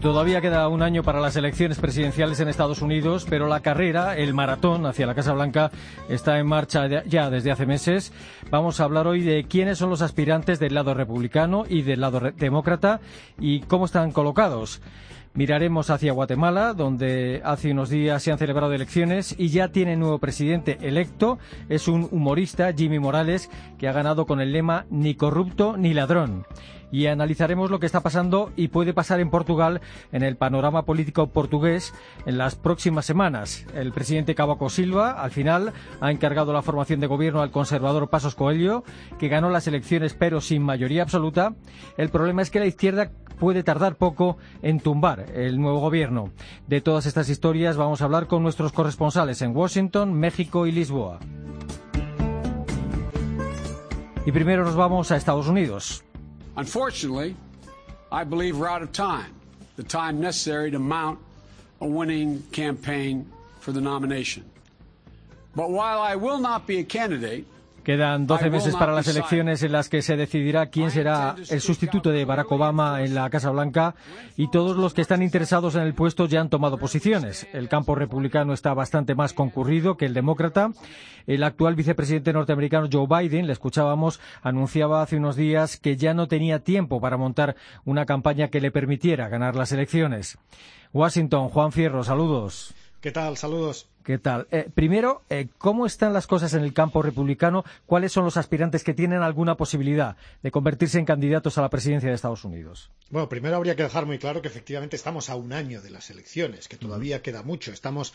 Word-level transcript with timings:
Todavía 0.00 0.40
queda 0.40 0.66
un 0.68 0.80
año 0.80 1.02
para 1.02 1.20
las 1.20 1.36
elecciones 1.36 1.78
presidenciales 1.78 2.40
en 2.40 2.48
Estados 2.48 2.80
Unidos, 2.80 3.26
pero 3.28 3.48
la 3.48 3.60
carrera, 3.60 4.16
el 4.16 4.32
maratón 4.32 4.86
hacia 4.86 5.06
la 5.06 5.14
Casa 5.14 5.34
Blanca, 5.34 5.70
está 6.08 6.38
en 6.38 6.46
marcha 6.46 6.86
ya 7.04 7.28
desde 7.28 7.50
hace 7.50 7.66
meses. 7.66 8.10
Vamos 8.50 8.80
a 8.80 8.84
hablar 8.84 9.06
hoy 9.06 9.20
de 9.20 9.44
quiénes 9.44 9.76
son 9.76 9.90
los 9.90 10.00
aspirantes 10.00 10.58
del 10.58 10.72
lado 10.72 10.94
republicano 10.94 11.64
y 11.68 11.82
del 11.82 12.00
lado 12.00 12.18
demócrata 12.34 13.00
y 13.38 13.60
cómo 13.60 13.84
están 13.84 14.10
colocados. 14.10 14.80
Miraremos 15.34 15.90
hacia 15.90 16.12
Guatemala, 16.12 16.72
donde 16.72 17.42
hace 17.44 17.70
unos 17.70 17.90
días 17.90 18.22
se 18.22 18.32
han 18.32 18.38
celebrado 18.38 18.72
elecciones 18.72 19.34
y 19.38 19.48
ya 19.50 19.68
tiene 19.68 19.96
nuevo 19.96 20.18
presidente 20.18 20.78
electo. 20.80 21.38
Es 21.68 21.88
un 21.88 22.08
humorista, 22.10 22.72
Jimmy 22.72 22.98
Morales, 22.98 23.50
que 23.78 23.86
ha 23.86 23.92
ganado 23.92 24.24
con 24.24 24.40
el 24.40 24.50
lema 24.50 24.86
ni 24.88 25.14
corrupto 25.14 25.76
ni 25.76 25.92
ladrón 25.92 26.46
y 26.92 27.06
analizaremos 27.06 27.70
lo 27.70 27.80
que 27.80 27.86
está 27.86 28.00
pasando 28.00 28.52
y 28.56 28.68
puede 28.68 28.92
pasar 28.92 29.20
en 29.20 29.30
Portugal 29.30 29.80
en 30.12 30.22
el 30.22 30.36
panorama 30.36 30.84
político 30.84 31.28
portugués 31.28 31.94
en 32.26 32.38
las 32.38 32.54
próximas 32.54 33.06
semanas. 33.06 33.66
El 33.74 33.92
presidente 33.92 34.34
Cavaco 34.34 34.70
Silva, 34.70 35.22
al 35.22 35.30
final, 35.30 35.72
ha 36.00 36.10
encargado 36.10 36.52
la 36.52 36.62
formación 36.62 37.00
de 37.00 37.06
gobierno 37.06 37.42
al 37.42 37.50
conservador 37.50 38.10
Pasos 38.10 38.34
Coelho, 38.34 38.84
que 39.18 39.28
ganó 39.28 39.50
las 39.50 39.66
elecciones 39.66 40.14
pero 40.14 40.40
sin 40.40 40.62
mayoría 40.62 41.02
absoluta. 41.02 41.54
El 41.96 42.10
problema 42.10 42.42
es 42.42 42.50
que 42.50 42.60
la 42.60 42.66
izquierda 42.66 43.10
puede 43.38 43.62
tardar 43.62 43.96
poco 43.96 44.36
en 44.62 44.80
tumbar 44.80 45.26
el 45.34 45.60
nuevo 45.60 45.80
gobierno. 45.80 46.30
De 46.66 46.80
todas 46.80 47.06
estas 47.06 47.28
historias 47.28 47.76
vamos 47.76 48.02
a 48.02 48.04
hablar 48.04 48.26
con 48.26 48.42
nuestros 48.42 48.72
corresponsales 48.72 49.42
en 49.42 49.56
Washington, 49.56 50.12
México 50.12 50.66
y 50.66 50.72
Lisboa. 50.72 51.18
Y 54.26 54.32
primero 54.32 54.64
nos 54.64 54.76
vamos 54.76 55.10
a 55.10 55.16
Estados 55.16 55.48
Unidos. 55.48 56.04
Unfortunately, 56.60 57.34
I 58.12 58.22
believe 58.22 58.58
we're 58.58 58.68
out 58.68 58.82
of 58.82 58.92
time, 58.92 59.34
the 59.76 59.82
time 59.82 60.20
necessary 60.20 60.70
to 60.72 60.78
mount 60.78 61.18
a 61.80 61.86
winning 61.86 62.42
campaign 62.52 63.32
for 63.60 63.72
the 63.72 63.80
nomination. 63.80 64.44
But 65.56 65.70
while 65.70 66.02
I 66.02 66.16
will 66.16 66.38
not 66.38 66.66
be 66.66 66.78
a 66.80 66.84
candidate, 66.84 67.46
Quedan 67.84 68.26
12 68.26 68.50
meses 68.50 68.76
para 68.76 68.92
las 68.92 69.08
elecciones 69.08 69.62
en 69.62 69.72
las 69.72 69.88
que 69.88 70.02
se 70.02 70.16
decidirá 70.16 70.66
quién 70.66 70.90
será 70.90 71.34
el 71.48 71.60
sustituto 71.62 72.10
de 72.10 72.26
Barack 72.26 72.52
Obama 72.52 73.02
en 73.02 73.14
la 73.14 73.30
Casa 73.30 73.50
Blanca 73.50 73.94
y 74.36 74.50
todos 74.50 74.76
los 74.76 74.92
que 74.92 75.00
están 75.00 75.22
interesados 75.22 75.74
en 75.76 75.82
el 75.82 75.94
puesto 75.94 76.26
ya 76.26 76.42
han 76.42 76.50
tomado 76.50 76.76
posiciones. 76.76 77.46
El 77.54 77.68
campo 77.68 77.94
republicano 77.94 78.52
está 78.52 78.74
bastante 78.74 79.14
más 79.14 79.32
concurrido 79.32 79.96
que 79.96 80.04
el 80.04 80.14
demócrata. 80.14 80.72
El 81.26 81.42
actual 81.42 81.74
vicepresidente 81.74 82.34
norteamericano 82.34 82.88
Joe 82.92 83.06
Biden, 83.06 83.46
le 83.46 83.54
escuchábamos, 83.54 84.20
anunciaba 84.42 85.00
hace 85.00 85.16
unos 85.16 85.36
días 85.36 85.78
que 85.78 85.96
ya 85.96 86.12
no 86.12 86.28
tenía 86.28 86.58
tiempo 86.58 87.00
para 87.00 87.16
montar 87.16 87.56
una 87.84 88.04
campaña 88.04 88.48
que 88.48 88.60
le 88.60 88.70
permitiera 88.70 89.28
ganar 89.28 89.56
las 89.56 89.72
elecciones. 89.72 90.38
Washington, 90.92 91.48
Juan 91.48 91.72
Fierro, 91.72 92.04
saludos. 92.04 92.74
¿Qué 93.00 93.12
tal? 93.12 93.38
Saludos. 93.38 93.88
¿Qué 94.04 94.18
tal? 94.18 94.46
Eh, 94.50 94.68
primero, 94.74 95.22
eh, 95.30 95.48
¿cómo 95.56 95.86
están 95.86 96.12
las 96.12 96.26
cosas 96.26 96.52
en 96.52 96.62
el 96.62 96.74
campo 96.74 97.00
republicano? 97.00 97.64
¿Cuáles 97.86 98.12
son 98.12 98.24
los 98.24 98.36
aspirantes 98.36 98.84
que 98.84 98.92
tienen 98.92 99.22
alguna 99.22 99.56
posibilidad 99.56 100.16
de 100.42 100.50
convertirse 100.50 100.98
en 100.98 101.06
candidatos 101.06 101.56
a 101.56 101.62
la 101.62 101.70
presidencia 101.70 102.10
de 102.10 102.14
Estados 102.14 102.44
Unidos? 102.44 102.90
Bueno, 103.08 103.28
primero 103.30 103.56
habría 103.56 103.74
que 103.74 103.84
dejar 103.84 104.04
muy 104.04 104.18
claro 104.18 104.42
que 104.42 104.48
efectivamente 104.48 104.96
estamos 104.96 105.30
a 105.30 105.36
un 105.36 105.54
año 105.54 105.80
de 105.80 105.90
las 105.90 106.10
elecciones, 106.10 106.68
que 106.68 106.76
todavía 106.76 107.22
queda 107.22 107.42
mucho. 107.42 107.72
Estamos 107.72 108.12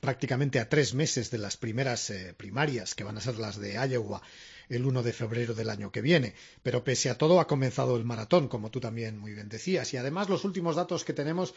prácticamente 0.00 0.60
a 0.60 0.68
tres 0.68 0.92
meses 0.92 1.30
de 1.30 1.38
las 1.38 1.56
primeras 1.56 2.10
eh, 2.10 2.34
primarias, 2.36 2.94
que 2.94 3.04
van 3.04 3.16
a 3.16 3.22
ser 3.22 3.38
las 3.38 3.58
de 3.58 3.72
Iowa 3.74 4.20
el 4.68 4.84
1 4.84 5.02
de 5.02 5.12
febrero 5.12 5.54
del 5.54 5.70
año 5.70 5.90
que 5.90 6.02
viene. 6.02 6.34
Pero 6.62 6.84
pese 6.84 7.08
a 7.08 7.16
todo 7.16 7.40
ha 7.40 7.46
comenzado 7.46 7.96
el 7.96 8.04
maratón, 8.04 8.48
como 8.48 8.70
tú 8.70 8.80
también 8.80 9.18
muy 9.18 9.32
bien 9.32 9.48
decías. 9.48 9.94
Y 9.94 9.96
además 9.96 10.28
los 10.28 10.44
últimos 10.44 10.76
datos 10.76 11.04
que 11.04 11.12
tenemos 11.12 11.54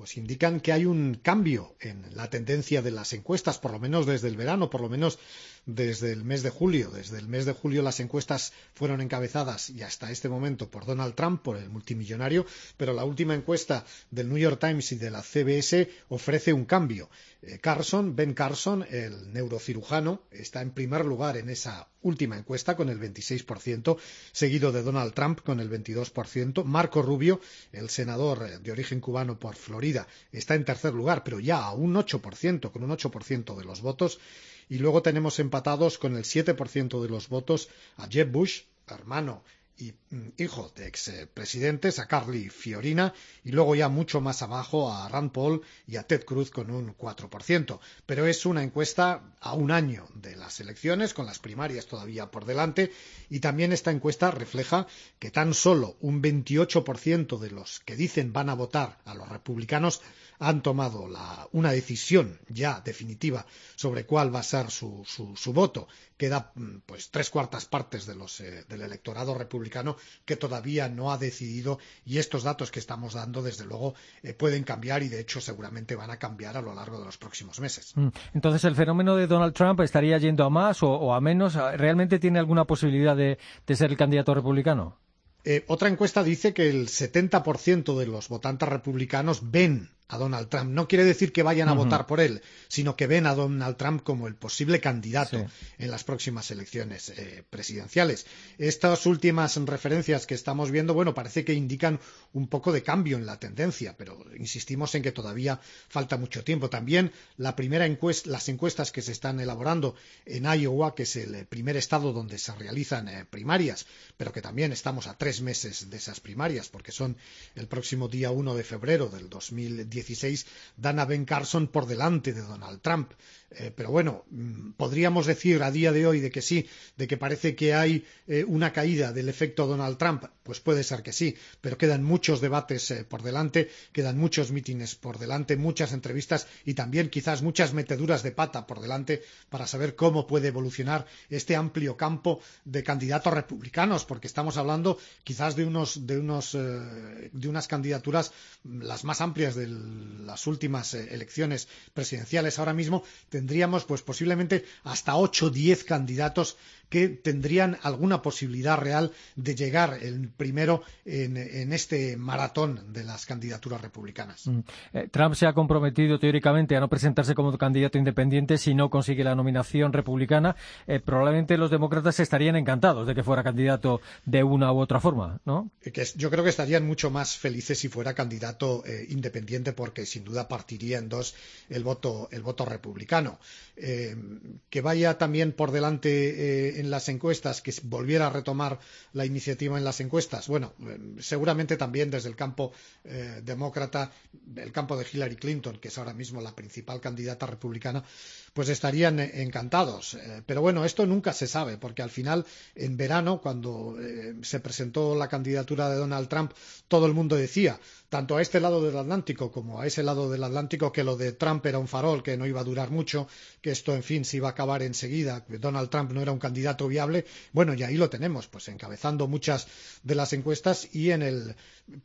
pues 0.00 0.16
indican 0.16 0.60
que 0.60 0.72
hay 0.72 0.86
un 0.86 1.20
cambio 1.22 1.76
en 1.78 2.06
la 2.16 2.30
tendencia 2.30 2.80
de 2.80 2.90
las 2.90 3.12
encuestas, 3.12 3.58
por 3.58 3.72
lo 3.72 3.78
menos 3.78 4.06
desde 4.06 4.28
el 4.28 4.36
verano, 4.38 4.70
por 4.70 4.80
lo 4.80 4.88
menos 4.88 5.18
desde 5.66 6.12
el 6.12 6.24
mes 6.24 6.42
de 6.42 6.50
julio. 6.50 6.90
Desde 6.90 7.18
el 7.18 7.28
mes 7.28 7.44
de 7.44 7.52
julio 7.52 7.82
las 7.82 8.00
encuestas 8.00 8.52
fueron 8.74 9.00
encabezadas 9.00 9.70
y 9.70 9.82
hasta 9.82 10.10
este 10.10 10.28
momento 10.28 10.70
por 10.70 10.86
Donald 10.86 11.14
Trump, 11.14 11.42
por 11.42 11.56
el 11.56 11.68
multimillonario, 11.68 12.46
pero 12.76 12.92
la 12.92 13.04
última 13.04 13.34
encuesta 13.34 13.84
del 14.10 14.28
New 14.28 14.38
York 14.38 14.60
Times 14.60 14.92
y 14.92 14.96
de 14.96 15.10
la 15.10 15.22
CBS 15.22 15.88
ofrece 16.08 16.52
un 16.52 16.64
cambio. 16.64 17.10
Eh, 17.42 17.58
Carson, 17.58 18.14
Ben 18.14 18.34
Carson, 18.34 18.84
el 18.90 19.32
neurocirujano, 19.32 20.22
está 20.30 20.60
en 20.60 20.72
primer 20.72 21.06
lugar 21.06 21.36
en 21.36 21.48
esa 21.48 21.88
última 22.02 22.36
encuesta 22.36 22.76
con 22.76 22.88
el 22.88 23.00
26%, 23.00 23.96
seguido 24.32 24.72
de 24.72 24.82
Donald 24.82 25.14
Trump 25.14 25.40
con 25.40 25.60
el 25.60 25.70
22%. 25.70 26.64
Marco 26.64 27.02
Rubio, 27.02 27.40
el 27.72 27.88
senador 27.88 28.46
eh, 28.46 28.58
de 28.58 28.72
origen 28.72 29.00
cubano 29.00 29.38
por 29.38 29.56
Florida, 29.56 30.06
está 30.32 30.54
en 30.54 30.64
tercer 30.64 30.92
lugar, 30.92 31.24
pero 31.24 31.40
ya 31.40 31.64
a 31.64 31.72
un 31.72 31.94
8%, 31.94 32.70
con 32.70 32.82
un 32.82 32.90
8% 32.90 33.56
de 33.56 33.64
los 33.64 33.80
votos. 33.80 34.20
Y 34.70 34.78
luego 34.78 35.02
tenemos 35.02 35.38
empatados 35.38 35.98
con 35.98 36.16
el 36.16 36.24
7% 36.24 37.02
de 37.02 37.08
los 37.08 37.28
votos 37.28 37.68
a 37.98 38.06
Jeb 38.08 38.30
Bush, 38.30 38.62
hermano 38.86 39.42
y 39.80 39.94
mm, 40.10 40.28
hijo 40.36 40.70
de 40.76 40.86
expresidentes, 40.86 41.98
a 41.98 42.06
Carly 42.06 42.50
Fiorina, 42.50 43.14
y 43.44 43.50
luego 43.50 43.74
ya 43.74 43.88
mucho 43.88 44.20
más 44.20 44.42
abajo 44.42 44.92
a 44.92 45.08
Rand 45.08 45.32
Paul 45.32 45.62
y 45.86 45.96
a 45.96 46.04
Ted 46.04 46.24
Cruz 46.24 46.50
con 46.50 46.70
un 46.70 46.96
4%. 46.96 47.80
Pero 48.06 48.26
es 48.26 48.46
una 48.46 48.62
encuesta 48.62 49.34
a 49.40 49.54
un 49.54 49.70
año 49.70 50.06
de 50.14 50.29
las 50.50 50.58
elecciones, 50.58 51.14
con 51.14 51.26
las 51.26 51.38
primarias 51.38 51.86
todavía 51.86 52.32
por 52.32 52.44
delante, 52.44 52.90
y 53.28 53.38
también 53.38 53.72
esta 53.72 53.92
encuesta 53.92 54.32
refleja 54.32 54.88
que 55.20 55.30
tan 55.30 55.54
solo 55.54 55.96
un 56.00 56.20
28% 56.20 57.38
de 57.38 57.50
los 57.52 57.78
que 57.78 57.94
dicen 57.94 58.32
van 58.32 58.48
a 58.48 58.54
votar 58.54 58.98
a 59.04 59.14
los 59.14 59.28
republicanos 59.28 60.00
han 60.40 60.62
tomado 60.62 61.06
una 61.52 61.70
decisión 61.70 62.40
ya 62.48 62.80
definitiva 62.80 63.46
sobre 63.76 64.06
cuál 64.06 64.34
va 64.34 64.40
a 64.40 64.42
ser 64.42 64.70
su, 64.70 65.04
voto. 65.52 65.86
Queda 66.16 66.52
mm, 66.54 66.78
pues 66.86 67.10
tres 67.10 67.30
cuartas 67.30 67.66
partes 67.66 68.06
de 68.06 68.14
los, 68.14 68.40
eh, 68.40 68.64
del 68.68 68.80
electorado 68.82 69.34
republicano 69.34 69.96
que 70.24 70.36
todavía 70.36 70.88
no 70.88 71.12
ha 71.12 71.18
decidido 71.18 71.78
y 72.04 72.18
estos 72.18 72.42
datos 72.42 72.70
que 72.70 72.78
estamos 72.78 73.14
dando 73.14 73.42
desde 73.42 73.64
luego 73.64 73.94
eh, 74.22 74.32
pueden 74.32 74.64
cambiar 74.64 75.02
y 75.02 75.08
de 75.08 75.20
hecho 75.20 75.40
seguramente 75.40 75.94
van 75.94 76.10
a 76.10 76.18
cambiar 76.18 76.56
a 76.56 76.62
lo 76.62 76.74
largo 76.74 76.98
de 76.98 77.04
los 77.04 77.18
próximos 77.18 77.60
meses. 77.60 77.92
Mm. 77.94 78.08
Entonces 78.34 78.64
el 78.64 78.74
fenómeno 78.74 79.16
de 79.16 79.26
Donald 79.26 79.54
Trump 79.54 79.80
estaría 79.80 80.16
yendo 80.18 80.39
a 80.44 80.50
más 80.50 80.82
o, 80.82 81.14
a 81.14 81.20
menos. 81.20 81.54
¿Realmente 81.54 82.18
tiene 82.18 82.38
alguna 82.38 82.64
posibilidad 82.64 83.16
de 83.16 83.38
ser 83.68 83.90
el 83.90 83.96
candidato 83.96 84.34
republicano? 84.34 84.98
Eh, 85.44 85.64
otra 85.68 85.88
encuesta 85.88 86.22
dice 86.22 86.52
que 86.52 86.68
el 86.68 86.88
70% 86.88 87.98
de 87.98 88.06
los 88.06 88.28
votantes 88.28 88.68
republicanos 88.68 89.50
ven 89.50 89.88
a 90.10 90.18
Donald 90.18 90.48
Trump. 90.48 90.70
No 90.70 90.88
quiere 90.88 91.04
decir 91.04 91.32
que 91.32 91.44
vayan 91.44 91.68
a 91.68 91.72
votar 91.72 92.06
por 92.06 92.20
él, 92.20 92.42
sino 92.68 92.96
que 92.96 93.06
ven 93.06 93.26
a 93.26 93.34
Donald 93.34 93.76
Trump 93.76 94.02
como 94.02 94.26
el 94.26 94.34
posible 94.34 94.80
candidato 94.80 95.46
en 95.78 95.90
las 95.90 96.02
próximas 96.02 96.50
elecciones 96.50 97.10
eh, 97.10 97.44
presidenciales. 97.48 98.26
Estas 98.58 99.06
últimas 99.06 99.56
referencias 99.56 100.26
que 100.26 100.34
estamos 100.34 100.72
viendo, 100.72 100.94
bueno, 100.94 101.14
parece 101.14 101.44
que 101.44 101.54
indican 101.54 102.00
un 102.32 102.48
poco 102.48 102.72
de 102.72 102.82
cambio 102.82 103.16
en 103.16 103.24
la 103.24 103.38
tendencia, 103.38 103.96
pero 103.96 104.24
insistimos 104.36 104.94
en 104.96 105.02
que 105.02 105.12
todavía 105.12 105.60
falta 105.88 106.16
mucho 106.16 106.42
tiempo. 106.42 106.68
También 106.68 107.12
la 107.36 107.54
primera 107.54 107.86
encuesta, 107.86 108.30
las 108.30 108.48
encuestas 108.48 108.90
que 108.90 109.02
se 109.02 109.12
están 109.12 109.38
elaborando 109.38 109.94
en 110.26 110.44
Iowa, 110.44 110.96
que 110.96 111.04
es 111.04 111.14
el 111.14 111.46
primer 111.46 111.76
estado 111.76 112.12
donde 112.12 112.38
se 112.38 112.52
realizan 112.56 113.08
eh, 113.08 113.24
primarias, 113.30 113.86
pero 114.16 114.32
que 114.32 114.42
también 114.42 114.72
estamos 114.72 115.06
a 115.06 115.16
tres 115.16 115.40
meses 115.40 115.88
de 115.88 115.96
esas 115.96 116.18
primarias, 116.18 116.68
porque 116.68 116.90
son 116.90 117.16
el 117.54 117.68
próximo 117.68 118.08
día 118.08 118.32
1 118.32 118.54
de 118.56 118.64
febrero 118.64 119.08
del 119.08 119.30
2010 119.30 119.99
2016 120.02 120.46
dan 120.76 120.98
a 120.98 121.04
Ben 121.04 121.24
Carson 121.24 121.68
por 121.68 121.86
delante 121.86 122.32
de 122.32 122.42
Donald 122.42 122.80
Trump. 122.80 123.12
Eh, 123.52 123.72
pero 123.74 123.90
bueno, 123.90 124.24
mm, 124.30 124.72
podríamos 124.76 125.26
decir 125.26 125.62
a 125.64 125.72
día 125.72 125.90
de 125.90 126.06
hoy 126.06 126.20
de 126.20 126.30
que 126.30 126.40
sí, 126.40 126.68
de 126.96 127.08
que 127.08 127.16
parece 127.16 127.56
que 127.56 127.74
hay 127.74 128.04
eh, 128.28 128.44
una 128.46 128.72
caída 128.72 129.12
del 129.12 129.28
efecto 129.28 129.66
Donald 129.66 129.98
Trump. 129.98 130.24
Pues 130.44 130.60
puede 130.60 130.84
ser 130.84 131.02
que 131.02 131.12
sí, 131.12 131.36
pero 131.60 131.76
quedan 131.76 132.04
muchos 132.04 132.40
debates 132.40 132.90
eh, 132.92 133.04
por 133.04 133.22
delante, 133.22 133.68
quedan 133.92 134.18
muchos 134.18 134.52
mítines 134.52 134.94
por 134.94 135.18
delante, 135.18 135.56
muchas 135.56 135.92
entrevistas 135.92 136.46
y 136.64 136.74
también 136.74 137.10
quizás 137.10 137.42
muchas 137.42 137.74
meteduras 137.74 138.22
de 138.22 138.30
pata 138.30 138.68
por 138.68 138.80
delante 138.80 139.22
para 139.48 139.66
saber 139.66 139.96
cómo 139.96 140.28
puede 140.28 140.48
evolucionar 140.48 141.06
este 141.28 141.56
amplio 141.56 141.96
campo 141.96 142.40
de 142.64 142.84
candidatos 142.84 143.34
republicanos, 143.34 144.04
porque 144.04 144.28
estamos 144.28 144.58
hablando 144.58 144.98
quizás 145.24 145.56
de 145.56 145.64
unos 145.64 146.06
de 146.06 146.18
unos 146.18 146.52
de 146.52 147.48
unas 147.48 147.68
candidaturas 147.68 148.32
las 148.64 149.04
más 149.04 149.20
amplias 149.20 149.54
de 149.54 149.68
las 149.68 150.46
últimas 150.46 150.94
elecciones 150.94 151.68
presidenciales 151.94 152.58
ahora 152.58 152.74
mismo 152.74 153.04
tendríamos 153.40 153.86
pues 153.86 154.02
posiblemente 154.02 154.66
hasta 154.84 155.16
ocho 155.16 155.46
o 155.46 155.50
diez 155.50 155.82
candidatos 155.84 156.58
que 156.90 157.08
tendrían 157.08 157.78
alguna 157.82 158.20
posibilidad 158.20 158.76
real 158.76 159.12
de 159.36 159.54
llegar 159.54 159.98
el 160.02 160.28
primero 160.28 160.82
en, 161.04 161.36
en 161.36 161.72
este 161.72 162.16
maratón 162.16 162.92
de 162.92 163.04
las 163.04 163.24
candidaturas 163.24 163.80
republicanas. 163.80 164.46
Mm. 164.46 164.60
Eh, 164.92 165.08
Trump 165.10 165.36
se 165.36 165.46
ha 165.46 165.52
comprometido 165.52 166.18
teóricamente 166.18 166.76
a 166.76 166.80
no 166.80 166.88
presentarse 166.88 167.34
como 167.34 167.56
candidato 167.56 167.96
independiente 167.96 168.58
si 168.58 168.74
no 168.74 168.90
consigue 168.90 169.22
la 169.22 169.36
nominación 169.36 169.92
republicana. 169.92 170.56
Eh, 170.88 170.98
probablemente 170.98 171.56
los 171.56 171.70
demócratas 171.70 172.18
estarían 172.18 172.56
encantados 172.56 173.06
de 173.06 173.14
que 173.14 173.22
fuera 173.22 173.44
candidato 173.44 174.00
de 174.26 174.42
una 174.42 174.72
u 174.72 174.80
otra 174.80 175.00
forma, 175.00 175.40
¿no? 175.44 175.70
Eh, 175.82 175.92
que 175.92 176.04
yo 176.16 176.28
creo 176.28 176.42
que 176.42 176.50
estarían 176.50 176.84
mucho 176.84 177.10
más 177.10 177.36
felices 177.36 177.78
si 177.78 177.88
fuera 177.88 178.14
candidato 178.14 178.82
independiente 179.08 179.72
porque 179.72 180.04
sin 180.06 180.24
duda 180.24 180.48
partiría 180.48 180.98
en 180.98 181.08
dos 181.08 181.36
el 181.68 181.84
voto, 181.84 182.28
el 182.32 182.42
voto 182.42 182.64
republicano. 182.64 183.29
Que 183.76 184.80
vaya 184.82 185.16
también 185.16 185.52
por 185.52 185.70
delante 185.70 186.80
en 186.80 186.90
las 186.90 187.08
encuestas, 187.08 187.62
que 187.62 187.72
volviera 187.84 188.26
a 188.26 188.30
retomar 188.30 188.78
la 189.12 189.24
iniciativa 189.24 189.78
en 189.78 189.84
las 189.84 190.00
encuestas. 190.00 190.48
Bueno, 190.48 190.74
eh, 190.86 190.98
seguramente 191.20 191.76
también 191.76 192.10
desde 192.10 192.28
el 192.28 192.36
campo 192.36 192.72
eh, 193.04 193.40
demócrata, 193.42 194.12
el 194.56 194.72
campo 194.72 194.96
de 194.96 195.06
Hillary 195.10 195.36
Clinton, 195.36 195.78
que 195.78 195.88
es 195.88 195.98
ahora 195.98 196.14
mismo 196.14 196.40
la 196.40 196.54
principal 196.54 197.00
candidata 197.00 197.46
republicana, 197.46 198.04
pues 198.52 198.68
estarían 198.68 199.20
eh, 199.20 199.42
encantados. 199.42 200.16
pero 200.46 200.60
bueno, 200.60 200.84
esto 200.84 201.06
nunca 201.06 201.32
se 201.32 201.46
sabe, 201.46 201.76
porque 201.76 202.02
al 202.02 202.10
final, 202.10 202.44
en 202.74 202.96
verano, 202.96 203.40
cuando 203.40 203.96
se 204.42 204.60
presentó 204.60 205.14
la 205.14 205.28
candidatura 205.28 205.88
de 205.88 205.96
Donald 205.96 206.28
Trump, 206.28 206.52
todo 206.88 207.06
el 207.06 207.14
mundo 207.14 207.36
decía, 207.36 207.78
tanto 208.10 208.36
a 208.36 208.42
este 208.42 208.60
lado 208.60 208.82
del 208.82 208.96
Atlántico 208.96 209.52
como 209.52 209.80
a 209.80 209.86
ese 209.86 210.02
lado 210.02 210.30
del 210.30 210.42
Atlántico 210.42 210.92
que 210.92 211.04
lo 211.04 211.16
de 211.16 211.32
Trump 211.32 211.64
era 211.64 211.78
un 211.78 211.86
farol, 211.86 212.22
que 212.22 212.36
no 212.36 212.44
iba 212.44 212.60
a 212.60 212.64
durar 212.64 212.90
mucho, 212.90 213.28
que 213.62 213.70
esto, 213.70 213.94
en 213.94 214.02
fin, 214.02 214.24
se 214.24 214.38
iba 214.38 214.48
a 214.48 214.50
acabar 214.50 214.82
enseguida, 214.82 215.44
que 215.44 215.58
Donald 215.58 215.90
Trump 215.90 216.10
no 216.10 216.20
era 216.20 216.32
un 216.32 216.38
candidato 216.38 216.88
viable. 216.88 217.24
Bueno, 217.52 217.72
y 217.74 217.84
ahí 217.84 217.96
lo 217.96 218.10
tenemos, 218.10 218.48
pues 218.48 218.68
encabezando 218.68 219.28
muchas 219.28 219.68
de 220.02 220.14
las 220.16 220.32
encuestas 220.32 220.88
y 220.92 221.12
en 221.12 221.22
el, 221.22 221.54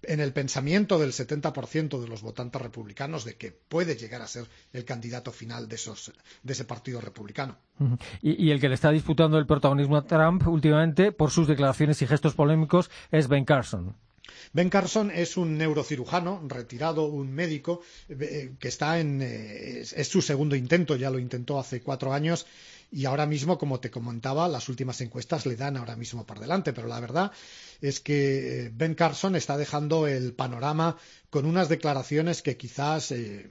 en 0.03 0.19
el 0.19 0.33
pensamiento 0.33 0.99
del 0.99 1.11
70% 1.11 1.99
de 1.99 2.07
los 2.07 2.21
votantes 2.21 2.61
republicanos 2.61 3.25
de 3.25 3.35
que 3.35 3.51
puede 3.51 3.95
llegar 3.95 4.21
a 4.21 4.27
ser 4.27 4.45
el 4.73 4.85
candidato 4.85 5.31
final 5.31 5.67
de, 5.67 5.75
esos, 5.75 6.11
de 6.43 6.53
ese 6.53 6.65
partido 6.65 7.01
republicano. 7.01 7.57
y, 8.21 8.51
el 8.51 8.59
que 8.59 8.69
le 8.69 8.75
está 8.75 8.91
disputando 8.91 9.37
el 9.37 9.45
protagonismo 9.45 9.97
a 9.97 10.05
Trump 10.05 10.47
últimamente, 10.47 11.11
por 11.11 11.31
sus 11.31 11.47
declaraciones 11.47 12.01
y 12.01 12.07
gestos 12.07 12.33
polémicos, 12.33 12.89
es 13.11 13.27
Ben 13.27 13.45
Carson. 13.45 13.95
Ben 14.53 14.69
Carson 14.69 15.11
es 15.11 15.37
un 15.37 15.57
neurocirujano 15.57 16.41
retirado, 16.47 17.05
un 17.05 17.31
médico 17.31 17.81
eh, 18.09 18.53
que 18.59 18.67
está 18.67 18.99
en 18.99 19.21
eh, 19.21 19.81
es 19.81 20.07
su 20.07 20.21
segundo 20.21 20.55
intento, 20.55 20.95
ya 20.95 21.09
lo 21.09 21.19
intentó 21.19 21.59
hace 21.59 21.81
cuatro 21.81 22.11
años 22.13 22.45
y 22.91 23.05
ahora 23.05 23.25
mismo, 23.25 23.57
como 23.57 23.79
te 23.79 23.91
comentaba, 23.91 24.47
las 24.47 24.69
últimas 24.69 25.01
encuestas 25.01 25.45
le 25.45 25.55
dan 25.55 25.77
ahora 25.77 25.95
mismo 25.95 26.25
por 26.25 26.39
delante, 26.39 26.73
pero 26.73 26.87
la 26.87 26.99
verdad 26.99 27.31
es 27.81 27.99
que 27.99 28.65
eh, 28.65 28.71
Ben 28.73 28.95
Carson 28.95 29.35
está 29.35 29.57
dejando 29.57 30.07
el 30.07 30.33
panorama 30.33 30.97
con 31.29 31.45
unas 31.45 31.67
declaraciones 31.67 32.41
que 32.41 32.55
quizás 32.55 33.11
eh, 33.11 33.49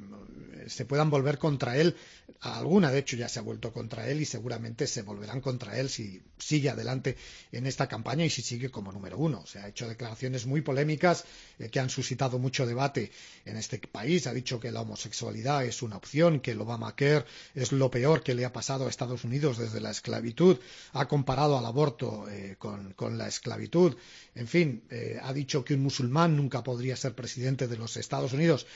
se 0.66 0.84
puedan 0.84 1.10
volver 1.10 1.38
contra 1.38 1.76
él. 1.76 1.94
Alguna, 2.40 2.90
de 2.90 2.98
hecho, 2.98 3.16
ya 3.16 3.28
se 3.28 3.38
ha 3.38 3.42
vuelto 3.42 3.72
contra 3.72 4.08
él 4.08 4.20
y 4.20 4.24
seguramente 4.24 4.86
se 4.86 5.02
volverán 5.02 5.40
contra 5.40 5.78
él 5.78 5.88
si 5.88 6.22
sigue 6.38 6.70
adelante 6.70 7.16
en 7.52 7.66
esta 7.66 7.86
campaña 7.86 8.24
y 8.24 8.30
si 8.30 8.42
sigue 8.42 8.70
como 8.70 8.92
número 8.92 9.18
uno. 9.18 9.44
Se 9.46 9.58
ha 9.58 9.68
hecho 9.68 9.88
declaraciones 9.88 10.46
muy 10.46 10.60
polémicas 10.60 11.24
eh, 11.58 11.68
que 11.68 11.80
han 11.80 11.90
suscitado 11.90 12.38
mucho 12.38 12.66
debate 12.66 13.10
en 13.44 13.56
este 13.56 13.78
país. 13.78 14.26
Ha 14.26 14.34
dicho 14.34 14.60
que 14.60 14.72
la 14.72 14.82
homosexualidad 14.82 15.64
es 15.64 15.82
una 15.82 15.96
opción, 15.96 16.40
que 16.40 16.52
el 16.52 16.60
Obamacare 16.60 17.24
es 17.54 17.72
lo 17.72 17.90
peor 17.90 18.22
que 18.22 18.34
le 18.34 18.44
ha 18.44 18.52
pasado 18.52 18.86
a 18.86 18.90
Estados 18.90 19.23
Unidos 19.24 19.58
desde 19.58 19.80
la 19.80 19.90
esclavitud. 19.90 20.58
Ha 20.92 21.06
comparado 21.06 21.58
al 21.58 21.66
aborto 21.66 22.26
con, 22.58 22.92
con 22.92 23.18
la 23.18 23.28
esclavitud 23.28 23.96
en 24.34 24.48
fin, 24.48 24.82
eh, 24.90 25.18
ha 25.22 25.32
dicho 25.32 25.64
que 25.64 25.74
un 25.74 25.82
musulmán 25.82 26.36
nunca 26.36 26.62
podría 26.64 26.96
ser 26.96 27.14
presidente 27.14 27.68
de 27.68 27.76
los 27.76 27.96
Estados 27.96 28.32
Unidos 28.32 28.66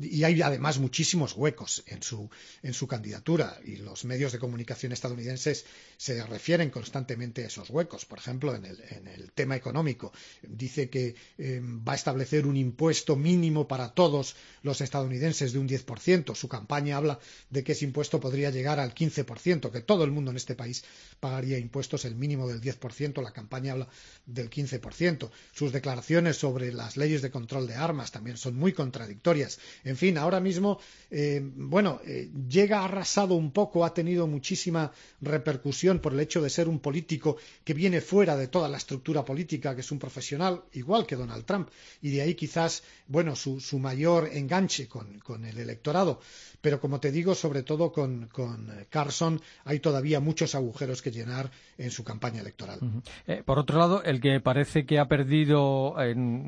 y 0.00 0.22
hay 0.22 0.40
además 0.42 0.78
muchísimos 0.78 1.34
huecos 1.36 1.82
en 1.86 2.02
su, 2.02 2.30
en 2.62 2.72
su 2.72 2.86
candidatura 2.86 3.58
y 3.64 3.76
los 3.76 4.04
medios 4.04 4.30
de 4.32 4.38
comunicación 4.38 4.92
estadounidenses 4.92 5.66
se 5.96 6.24
refieren 6.24 6.70
constantemente 6.70 7.42
a 7.42 7.48
esos 7.48 7.70
huecos. 7.70 8.04
Por 8.04 8.18
ejemplo, 8.18 8.54
en 8.54 8.64
el, 8.64 8.80
en 8.90 9.08
el 9.08 9.32
tema 9.32 9.56
económico, 9.56 10.12
dice 10.42 10.88
que 10.88 11.16
eh, 11.36 11.60
va 11.62 11.92
a 11.92 11.96
establecer 11.96 12.46
un 12.46 12.56
impuesto 12.56 13.16
mínimo 13.16 13.66
para 13.66 13.90
todos 13.90 14.36
los 14.62 14.80
estadounidenses 14.80 15.52
de 15.52 15.58
un 15.58 15.68
10%. 15.68 16.34
Su 16.36 16.48
campaña 16.48 16.96
habla 16.96 17.18
de 17.50 17.64
que 17.64 17.72
ese 17.72 17.84
impuesto 17.84 18.20
podría 18.20 18.50
llegar 18.50 18.78
al 18.78 18.94
15%, 18.94 19.72
que 19.72 19.80
todo 19.98 20.04
el 20.04 20.12
mundo 20.12 20.30
en 20.30 20.36
este 20.36 20.54
país 20.54 20.84
pagaría 21.18 21.58
impuestos 21.58 22.04
el 22.04 22.14
mínimo 22.14 22.46
del 22.46 22.60
10%. 22.60 23.20
La 23.20 23.32
campaña 23.32 23.72
habla 23.72 23.88
del 24.26 24.48
15%. 24.48 25.28
Sus 25.52 25.72
declaraciones 25.72 26.36
sobre 26.36 26.72
las 26.72 26.96
leyes 26.96 27.20
de 27.20 27.32
control 27.32 27.66
de 27.66 27.74
armas 27.74 28.12
también 28.12 28.36
son 28.36 28.54
muy 28.54 28.72
contradictorias. 28.72 29.58
En 29.82 29.96
fin, 29.96 30.16
ahora 30.16 30.38
mismo, 30.38 30.78
eh, 31.10 31.40
bueno, 31.42 32.00
eh, 32.06 32.30
llega 32.48 32.84
arrasado 32.84 33.34
un 33.34 33.50
poco, 33.50 33.84
ha 33.84 33.92
tenido 33.92 34.28
muchísima 34.28 34.92
repercusión 35.20 35.98
por 35.98 36.12
el 36.12 36.20
hecho 36.20 36.40
de 36.42 36.50
ser 36.50 36.68
un 36.68 36.78
político 36.78 37.36
que 37.64 37.74
viene 37.74 38.00
fuera 38.00 38.36
de 38.36 38.46
toda 38.46 38.68
la 38.68 38.76
estructura 38.76 39.24
política, 39.24 39.74
que 39.74 39.80
es 39.80 39.90
un 39.90 39.98
profesional, 39.98 40.62
igual 40.74 41.06
que 41.06 41.16
Donald 41.16 41.44
Trump, 41.44 41.70
y 42.02 42.10
de 42.10 42.22
ahí 42.22 42.36
quizás, 42.36 42.84
bueno, 43.08 43.34
su, 43.34 43.58
mayor 43.80 44.28
enganche 44.32 44.86
con, 44.86 45.44
el 45.44 45.58
electorado. 45.58 46.20
Pero 46.60 46.80
como 46.80 47.00
te 47.00 47.10
digo, 47.10 47.34
sobre 47.34 47.62
todo 47.64 47.92
con, 47.92 48.28
Carson, 48.90 49.40
hay 49.64 49.80
todavía 49.88 50.20
muchos 50.20 50.54
agujeros 50.54 51.00
que 51.00 51.10
llenar 51.10 51.50
en 51.78 51.90
su 51.90 52.04
campaña 52.04 52.42
electoral. 52.42 52.78
Eh, 53.26 53.42
por 53.44 53.58
otro 53.58 53.78
lado, 53.78 54.02
el 54.02 54.20
que 54.20 54.38
parece 54.40 54.84
que 54.84 54.98
ha 54.98 55.08
perdido 55.08 55.94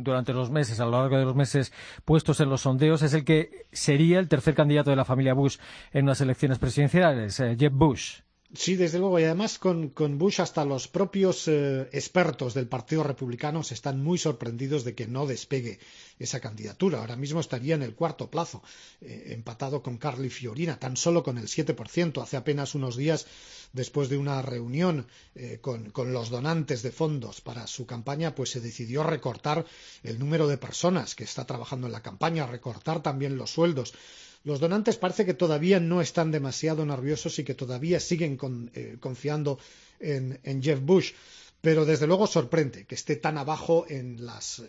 durante 0.03 0.35
los 0.35 0.51
meses, 0.51 0.79
a 0.79 0.85
lo 0.85 0.91
largo 0.91 1.17
de 1.17 1.25
los 1.25 1.35
meses 1.35 1.73
puestos 2.05 2.41
en 2.41 2.51
los 2.51 2.61
sondeos, 2.61 3.01
es 3.01 3.15
el 3.15 3.25
que 3.25 3.67
sería 3.73 4.19
el 4.19 4.29
tercer 4.29 4.55
candidato 4.55 4.91
de 4.91 4.97
la 4.97 5.07
familia 5.07 5.33
Bush 5.33 5.57
en 5.93 6.05
unas 6.05 6.21
elecciones 6.21 6.59
presidenciales, 6.59 7.41
eh, 7.41 7.57
Jeb 7.59 7.73
Bush. 7.73 8.21
Sí, 8.53 8.75
desde 8.75 8.99
luego. 8.99 9.19
Y 9.19 9.25
además 9.25 9.59
con, 9.59 9.93
Bush 10.19 10.41
hasta 10.41 10.65
los 10.65 10.89
propios 10.89 11.47
eh, 11.49 11.89
expertos 11.93 12.53
del 12.53 12.67
Partido 12.67 13.05
Republicano 13.05 13.63
se 13.63 13.75
están 13.75 14.03
muy 14.03 14.19
sorprendidos 14.19 14.85
de 14.85 14.95
que 14.95 15.07
no 15.07 15.27
despegue 15.27 15.79
esa 16.21 16.39
candidatura. 16.39 17.01
Ahora 17.01 17.17
mismo 17.17 17.41
estaría 17.41 17.75
en 17.75 17.83
el 17.83 17.97
cuarto 17.97 18.31
plazo, 18.31 18.63
eh, 19.01 19.33
empatado 19.35 19.83
con 19.83 19.99
Carly 19.99 20.31
Fiorina, 20.31 20.79
tan 20.79 20.97
solo 20.97 21.25
con 21.25 21.39
el 21.39 21.49
7%. 21.49 22.23
Hace 22.23 22.37
apenas 22.37 22.77
unos 22.77 22.97
días, 22.97 23.27
después 23.73 24.09
de 24.09 24.19
una 24.19 24.41
reunión 24.43 25.09
eh, 25.35 25.59
con, 25.61 25.91
con, 25.91 26.13
los 26.13 26.31
donantes 26.31 26.83
de 26.83 26.93
fondos 26.93 27.41
para 27.41 27.67
su 27.67 27.87
campaña, 27.87 28.35
pues 28.35 28.51
se 28.51 28.61
decidió 28.61 29.03
recortar 29.03 29.67
el 30.05 30.21
número 30.21 30.47
de 30.47 30.59
personas 30.59 31.17
que 31.17 31.25
está 31.25 31.45
trabajando 31.45 31.89
en 31.89 31.93
la 31.93 32.03
campaña, 32.03 32.47
recortar 32.47 33.03
también 33.03 33.37
los 33.37 33.51
sueldos 33.51 33.95
los 34.43 34.59
donantes 34.59 34.97
parece 34.97 35.27
que 35.27 35.35
todavía 35.35 35.81
no 35.81 36.01
están 36.01 36.31
demasiado 36.31 36.87
nerviosos 36.87 37.39
y 37.39 37.45
que 37.45 37.55
todavía 37.55 38.01
siguen 38.01 38.39
eh, 38.75 38.97
confiando 38.99 39.59
en, 39.99 40.63
Jeff 40.63 40.81
Bush 40.81 41.13
pero 41.61 41.85
desde 41.85 42.07
luego 42.07 42.27
sorprende 42.27 42.87
que 42.87 42.95
esté 42.95 43.17
tan 43.17 43.37
abajo 43.37 43.87
en 43.89 44.25
las, 44.25 44.61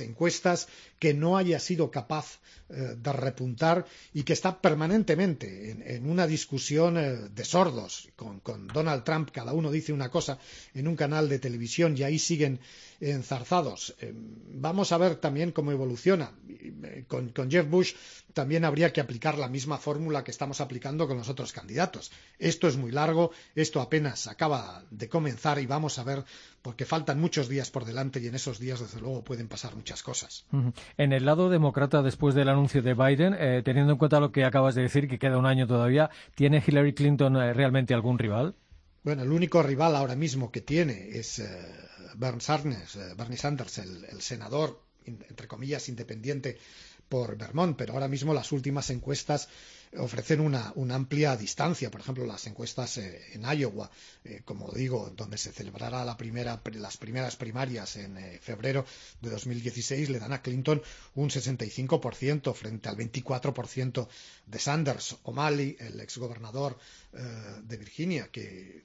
encuestas, 0.00 0.68
que 0.98 1.14
no 1.14 1.36
haya 1.36 1.60
sido 1.60 1.90
capaz 1.90 2.40
eh, 2.68 2.96
de 2.96 3.12
repuntar 3.12 3.86
y 4.12 4.24
que 4.24 4.32
está 4.32 4.60
permanentemente 4.60 5.70
en, 5.70 6.08
una 6.08 6.26
discusión 6.26 6.98
eh, 6.98 7.28
de 7.34 7.44
sordos 7.44 8.08
con, 8.16 8.66
Donald 8.68 9.04
Trump. 9.04 9.30
Cada 9.32 9.52
uno 9.52 9.70
dice 9.70 9.92
una 9.92 10.10
cosa 10.10 10.38
en 10.74 10.88
un 10.88 10.96
canal 10.96 11.28
de 11.28 11.38
televisión 11.38 11.96
y 11.96 12.02
ahí 12.02 12.18
siguen 12.18 12.60
enzarzados. 13.00 13.94
Eh, 14.00 14.12
vamos 14.14 14.92
a 14.92 14.98
ver 14.98 15.16
también 15.16 15.52
cómo 15.52 15.72
evoluciona. 15.72 16.32
Eh, 16.48 17.04
con, 17.08 17.32
Jeff 17.50 17.68
Bush 17.68 17.94
también 18.34 18.64
habría 18.64 18.92
que 18.92 19.00
aplicar 19.00 19.38
la 19.38 19.48
misma 19.48 19.78
fórmula 19.78 20.22
que 20.22 20.30
estamos 20.30 20.60
aplicando 20.60 21.08
con 21.08 21.16
los 21.16 21.28
otros 21.28 21.52
candidatos. 21.52 22.12
Esto 22.38 22.68
es 22.68 22.76
muy 22.76 22.92
largo, 22.92 23.32
esto 23.54 23.80
apenas 23.80 24.26
acaba 24.26 24.84
de 24.90 25.08
comenzar 25.08 25.58
y 25.58 25.66
vamos 25.66 25.98
a 25.98 26.04
ver 26.04 26.24
porque 26.62 26.84
faltan 26.84 27.20
muchos 27.20 27.48
días 27.48 27.70
por 27.70 27.84
delante 27.84 28.20
y 28.20 28.26
en 28.26 28.34
esos 28.34 28.58
días, 28.58 28.80
desde 28.80 29.00
luego, 29.00 29.24
pueden 29.24 29.48
pasar 29.48 29.74
muchas 29.76 30.02
cosas. 30.02 30.44
En 30.96 31.12
el 31.12 31.24
lado 31.24 31.48
demócrata, 31.48 32.02
después 32.02 32.34
del 32.34 32.48
anuncio 32.48 32.82
de 32.82 32.94
Biden, 32.94 33.34
eh, 33.38 33.62
teniendo 33.64 33.92
en 33.92 33.98
cuenta 33.98 34.20
lo 34.20 34.32
que 34.32 34.44
acabas 34.44 34.74
de 34.74 34.82
decir, 34.82 35.08
que 35.08 35.18
queda 35.18 35.38
un 35.38 35.46
año 35.46 35.66
todavía, 35.66 36.10
¿tiene 36.34 36.62
Hillary 36.66 36.94
Clinton 36.94 37.34
realmente 37.54 37.94
algún 37.94 38.18
rival? 38.18 38.54
Bueno, 39.02 39.22
el 39.22 39.32
único 39.32 39.62
rival 39.62 39.96
ahora 39.96 40.14
mismo 40.14 40.52
que 40.52 40.60
tiene 40.60 41.08
es 41.12 41.40
Bernie 42.16 42.40
Sanders, 42.40 42.96
eh, 42.96 43.14
Bernie 43.16 43.38
Sanders 43.38 43.78
el, 43.78 44.20
senador, 44.20 44.82
entre 45.04 45.48
comillas, 45.48 45.88
independiente 45.88 46.58
por 47.08 47.36
Vermont, 47.36 47.76
pero 47.76 47.94
ahora 47.94 48.08
mismo 48.08 48.34
las 48.34 48.52
últimas 48.52 48.90
encuestas 48.90 49.48
ofrecen 49.98 50.40
una, 50.40 50.72
una, 50.76 50.94
amplia 50.94 51.36
distancia. 51.36 51.90
Por 51.90 52.00
ejemplo, 52.00 52.24
las 52.24 52.46
encuestas 52.46 52.98
eh, 52.98 53.20
en 53.32 53.42
Iowa, 53.42 53.90
eh, 54.24 54.42
como 54.44 54.70
digo, 54.72 55.12
donde 55.16 55.36
se 55.36 55.52
celebrará 55.52 56.04
la 56.04 56.16
primera, 56.16 56.60
las 56.74 56.96
primeras 56.96 57.36
primarias 57.36 57.96
en 57.96 58.16
eh, 58.16 58.38
febrero 58.40 58.84
de 59.20 59.30
2016, 59.30 60.10
le 60.10 60.20
dan 60.20 60.32
a 60.32 60.42
Clinton 60.42 60.80
un 61.14 61.30
65% 61.30 62.54
frente 62.54 62.88
al 62.88 62.96
24% 62.96 64.08
de 64.46 64.58
Sanders. 64.58 65.16
O'Malley, 65.24 65.76
el 65.80 66.00
exgobernador 66.00 66.78
de 67.12 67.76
Virginia, 67.76 68.28
que 68.30 68.84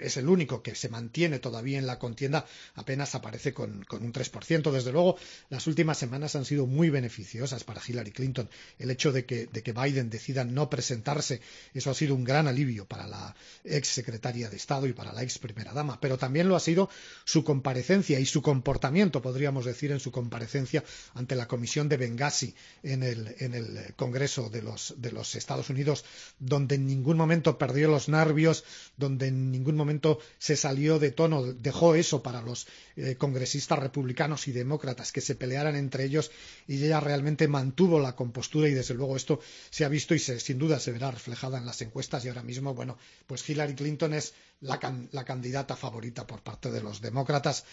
es 0.00 0.16
el 0.16 0.28
único 0.28 0.62
que 0.62 0.76
se 0.76 0.88
mantiene 0.88 1.40
todavía 1.40 1.78
en 1.78 1.86
la 1.86 1.98
contienda, 1.98 2.46
apenas 2.74 3.16
aparece 3.16 3.52
con, 3.52 3.82
con 3.84 4.04
un 4.04 4.12
3%. 4.12 4.70
Desde 4.70 4.92
luego, 4.92 5.16
las 5.50 5.66
últimas 5.66 5.98
semanas 5.98 6.36
han 6.36 6.44
sido 6.44 6.66
muy 6.66 6.90
beneficiosas 6.90 7.64
para 7.64 7.82
Hillary 7.84 8.12
Clinton. 8.12 8.48
El 8.78 8.92
hecho 8.92 9.10
de 9.10 9.24
que, 9.26 9.46
de 9.46 9.62
que 9.64 9.72
Biden 9.72 10.10
decida 10.10 10.43
no 10.44 10.68
presentarse, 10.68 11.40
eso 11.72 11.90
ha 11.90 11.94
sido 11.94 12.14
un 12.14 12.24
gran 12.24 12.48
alivio 12.48 12.86
para 12.86 13.06
la 13.06 13.34
ex 13.64 13.88
secretaria 13.88 14.50
de 14.50 14.56
Estado 14.56 14.86
y 14.86 14.92
para 14.92 15.12
la 15.12 15.22
ex 15.22 15.38
primera 15.38 15.72
dama, 15.72 16.00
pero 16.00 16.18
también 16.18 16.48
lo 16.48 16.56
ha 16.56 16.60
sido 16.60 16.90
su 17.24 17.44
comparecencia 17.44 18.20
y 18.20 18.26
su 18.26 18.42
comportamiento, 18.42 19.22
podríamos 19.22 19.64
decir, 19.64 19.92
en 19.92 20.00
su 20.00 20.10
comparecencia 20.10 20.84
ante 21.14 21.36
la 21.36 21.48
Comisión 21.48 21.88
de 21.88 21.96
Benghazi 21.96 22.54
en 22.82 23.02
el, 23.02 23.34
en 23.38 23.54
el 23.54 23.94
Congreso 23.96 24.50
de 24.50 24.62
los, 24.62 24.94
de 24.98 25.12
los 25.12 25.34
Estados 25.34 25.70
Unidos, 25.70 26.04
donde 26.38 26.74
en 26.74 26.86
ningún 26.86 27.16
momento 27.16 27.58
perdió 27.58 27.88
los 27.88 28.08
nervios, 28.08 28.64
donde 28.96 29.28
en 29.28 29.50
ningún 29.50 29.76
momento 29.76 30.18
se 30.38 30.56
salió 30.56 30.98
de 30.98 31.10
tono, 31.10 31.42
dejó 31.44 31.94
eso 31.94 32.22
para 32.22 32.42
los 32.42 32.66
eh, 32.96 33.16
congresistas 33.16 33.78
republicanos 33.78 34.48
y 34.48 34.52
demócratas 34.52 35.12
que 35.12 35.20
se 35.20 35.34
pelearan 35.34 35.76
entre 35.76 36.04
ellos 36.04 36.30
y 36.66 36.82
ella 36.84 37.00
realmente 37.00 37.48
mantuvo 37.48 38.00
la 38.00 38.14
compostura 38.14 38.68
y 38.68 38.74
desde 38.74 38.94
luego 38.94 39.16
esto 39.16 39.40
se 39.70 39.84
ha 39.84 39.88
visto 39.88 40.14
y 40.14 40.18
se, 40.18 40.33
sin 40.40 40.58
duda 40.58 40.78
se 40.78 40.92
verá 40.92 41.10
reflejada 41.10 41.58
en 41.58 41.66
las 41.66 41.80
encuestas 41.82 42.24
y 42.24 42.28
ahora 42.28 42.42
mismo, 42.42 42.74
bueno, 42.74 42.98
pues 43.26 43.48
Hillary 43.48 43.74
Clinton 43.74 44.14
es 44.14 44.34
la, 44.60 44.78
la 45.12 45.24
candidata 45.24 45.76
favorita 45.76 46.26
por 46.26 46.42
parte 46.42 46.70
de 46.70 46.82
los 46.82 47.00
demócratas 47.00 47.64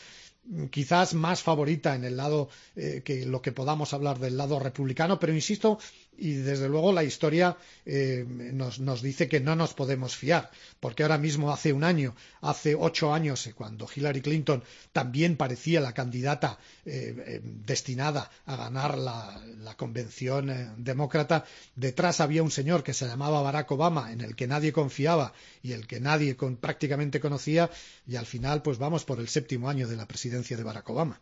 quizás 0.70 1.14
más 1.14 1.44
favorita 1.44 1.96
en 1.96 2.04
el 2.04 2.18
lado 2.18 2.50
eh, 2.76 3.02
que 3.06 3.26
lo 3.26 3.42
que 3.42 3.52
podamos 3.52 3.94
hablar 3.94 4.20
del 4.20 4.38
lado 4.38 4.60
republicano, 4.60 5.20
pero 5.20 5.34
insisto, 5.34 5.80
y 6.18 6.34
desde 6.34 6.70
luego 6.70 6.94
la 6.94 7.04
historia 7.04 7.58
eh, 7.86 8.26
nos, 8.28 8.80
nos, 8.80 9.02
dice 9.02 9.28
que 9.28 9.40
no 9.40 9.56
nos 9.56 9.74
podemos 9.74 10.16
fiar, 10.16 10.52
porque 10.80 11.04
ahora 11.04 11.18
mismo 11.18 11.52
hace 11.52 11.74
un 11.74 11.84
año, 11.84 12.16
hace 12.42 12.76
ocho 12.76 13.14
años, 13.14 13.48
eh, 13.48 13.54
cuando 13.54 13.88
Hillary 13.94 14.22
Clinton 14.22 14.64
también 14.92 15.36
parecía 15.36 15.82
la 15.82 15.94
candidata 15.94 16.60
destinada 16.84 18.30
a 18.46 18.56
ganar 18.56 18.98
la, 18.98 19.42
convención 19.78 20.76
demócrata, 20.78 21.46
detrás 21.76 22.22
había 22.22 22.44
un 22.44 22.52
señor 22.52 22.84
que 22.84 22.94
se 22.94 23.08
llamaba 23.08 23.42
Barack 23.42 23.72
Obama, 23.72 24.12
en 24.12 24.22
el 24.22 24.36
que 24.36 24.48
nadie 24.48 24.72
confiaba 24.72 25.34
y 25.64 25.72
el 25.74 25.88
que 25.88 26.00
nadie 26.00 26.36
con, 26.36 26.58
prácticamente 26.58 27.20
conocía, 27.20 27.70
y 28.08 28.16
al 28.16 28.26
final, 28.26 28.62
pues 28.62 28.78
vamos 28.78 29.06
por 29.06 29.20
el 29.20 29.28
séptimo 29.28 29.70
año 29.70 29.88
de 29.88 29.96
la 29.96 30.06
presidencia 30.06 30.58
de 30.58 30.64
Barack 30.64 30.90
Obama. 30.90 31.20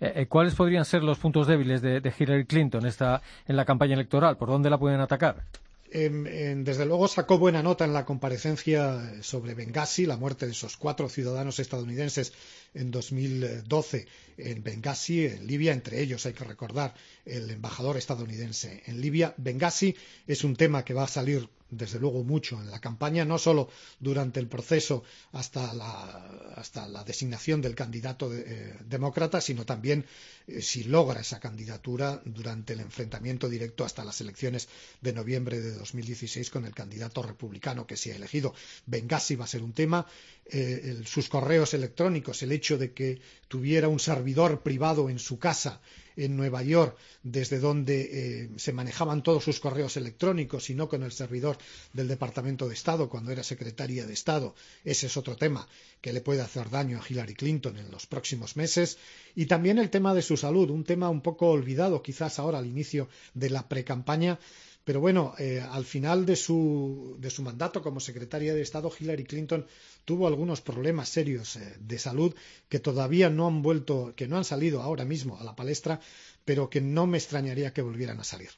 Eh, 0.00 0.12
eh, 0.16 0.26
¿Cuáles 0.26 0.54
podrían 0.54 0.84
ser 0.84 1.02
los 1.02 1.18
puntos 1.18 1.46
débiles 1.46 1.82
de, 1.82 2.14
Hillary 2.18 2.46
Clinton 2.46 2.84
en 2.86 3.56
la 3.56 3.64
campaña 3.64 3.94
electoral? 3.94 4.33
¿Por 4.36 4.48
dónde 4.48 4.70
la 4.70 4.78
pueden 4.78 5.00
atacar? 5.00 5.44
desde 5.94 6.86
luego 6.86 7.06
sacó 7.06 7.38
buena 7.38 7.62
nota 7.62 7.84
en 7.84 7.92
la 7.92 8.04
comparecencia 8.04 9.22
sobre 9.22 9.54
Benghazi, 9.54 10.06
la 10.06 10.16
muerte 10.16 10.44
de 10.44 10.50
esos 10.50 10.76
cuatro 10.76 11.08
ciudadanos 11.08 11.60
estadounidenses 11.60 12.32
en 12.74 12.90
2012 12.90 14.06
en 14.36 14.62
Benghazi, 14.62 15.26
en 15.26 15.46
Libia, 15.46 15.72
entre 15.72 16.00
ellos 16.00 16.26
hay 16.26 16.32
que 16.32 16.44
recordar 16.44 16.94
el 17.24 17.50
embajador 17.50 17.96
estadounidense 17.96 18.82
en 18.86 19.00
Libia. 19.00 19.34
Benghazi 19.36 19.94
es 20.26 20.44
un 20.44 20.56
tema 20.56 20.84
que 20.84 20.94
va 20.94 21.04
a 21.04 21.08
salir 21.08 21.48
desde 21.76 21.98
luego 21.98 22.22
mucho 22.24 22.60
en 22.60 22.70
la 22.70 22.80
campaña, 22.80 23.24
no 23.24 23.38
solo 23.38 23.68
durante 23.98 24.40
el 24.40 24.46
proceso 24.46 25.02
hasta 25.32 25.74
la, 25.74 26.54
hasta 26.56 26.86
la 26.88 27.04
designación 27.04 27.60
del 27.60 27.74
candidato 27.74 28.32
eh, 28.32 28.76
demócrata, 28.86 29.40
sino 29.40 29.64
también 29.64 30.04
eh, 30.46 30.62
si 30.62 30.84
logra 30.84 31.20
esa 31.20 31.40
candidatura 31.40 32.20
durante 32.24 32.74
el 32.74 32.80
enfrentamiento 32.80 33.48
directo 33.48 33.84
hasta 33.84 34.04
las 34.04 34.20
elecciones 34.20 34.68
de 35.00 35.12
noviembre 35.12 35.60
de 35.60 35.72
2016 35.72 36.50
con 36.50 36.64
el 36.64 36.74
candidato 36.74 37.22
republicano 37.22 37.86
que 37.86 37.96
se 37.96 38.12
ha 38.12 38.16
elegido. 38.16 38.54
Benghazi 38.86 39.36
va 39.36 39.44
a 39.44 39.48
ser 39.48 39.62
un 39.62 39.72
tema, 39.72 40.06
eh, 40.46 41.02
sus 41.04 41.28
correos 41.28 41.74
electrónicos, 41.74 42.42
el 42.42 42.52
hecho 42.52 42.63
de 42.72 42.92
que 42.92 43.20
tuviera 43.48 43.88
un 43.88 44.00
servidor 44.00 44.62
privado 44.62 45.10
en 45.10 45.18
su 45.18 45.38
casa 45.38 45.80
en 46.16 46.36
Nueva 46.36 46.62
York, 46.62 46.96
desde 47.22 47.58
donde 47.58 48.44
eh, 48.44 48.50
se 48.56 48.72
manejaban 48.72 49.22
todos 49.22 49.44
sus 49.44 49.60
correos 49.60 49.96
electrónicos 49.96 50.70
y 50.70 50.74
no 50.74 50.88
con 50.88 51.02
el 51.02 51.12
servidor 51.12 51.58
del 51.92 52.08
Departamento 52.08 52.68
de 52.68 52.74
Estado 52.74 53.08
cuando 53.08 53.32
era 53.32 53.42
secretaria 53.42 54.06
de 54.06 54.12
Estado. 54.12 54.54
Ese 54.84 55.06
es 55.06 55.16
otro 55.16 55.36
tema 55.36 55.68
que 56.00 56.12
le 56.12 56.20
puede 56.20 56.40
hacer 56.40 56.70
daño 56.70 57.00
a 57.00 57.04
Hillary 57.06 57.34
Clinton 57.34 57.76
en 57.76 57.90
los 57.90 58.06
próximos 58.06 58.56
meses. 58.56 58.98
Y 59.34 59.46
también 59.46 59.78
el 59.78 59.90
tema 59.90 60.14
de 60.14 60.22
su 60.22 60.36
salud, 60.36 60.70
un 60.70 60.84
tema 60.84 61.10
un 61.10 61.20
poco 61.20 61.48
olvidado 61.48 62.02
quizás 62.02 62.38
ahora 62.38 62.58
al 62.58 62.66
inicio 62.66 63.08
de 63.34 63.50
la 63.50 63.68
precampaña 63.68 64.38
pero 64.84 65.00
bueno, 65.00 65.34
eh, 65.38 65.60
al 65.60 65.84
final 65.84 66.26
de 66.26 66.36
su, 66.36 67.16
de 67.18 67.30
su, 67.30 67.42
mandato 67.42 67.82
como 67.82 68.00
secretaria 68.00 68.54
de 68.54 68.60
Estado, 68.60 68.92
Hillary 68.98 69.24
Clinton 69.24 69.66
tuvo 70.04 70.26
algunos 70.26 70.60
problemas 70.60 71.08
serios 71.08 71.56
eh, 71.56 71.76
de 71.80 71.98
salud 71.98 72.34
que 72.68 72.80
todavía 72.80 73.30
no 73.30 73.46
han 73.46 73.62
vuelto, 73.62 74.12
que 74.14 74.28
no 74.28 74.36
han 74.36 74.44
salido 74.44 74.82
ahora 74.82 75.04
mismo 75.04 75.38
a 75.38 75.44
la 75.44 75.56
palestra, 75.56 76.00
pero 76.44 76.68
que 76.68 76.82
no 76.82 77.06
me 77.06 77.16
extrañaría 77.16 77.72
que 77.72 77.80
volvieran 77.80 78.20
a 78.20 78.24
salir. 78.24 78.50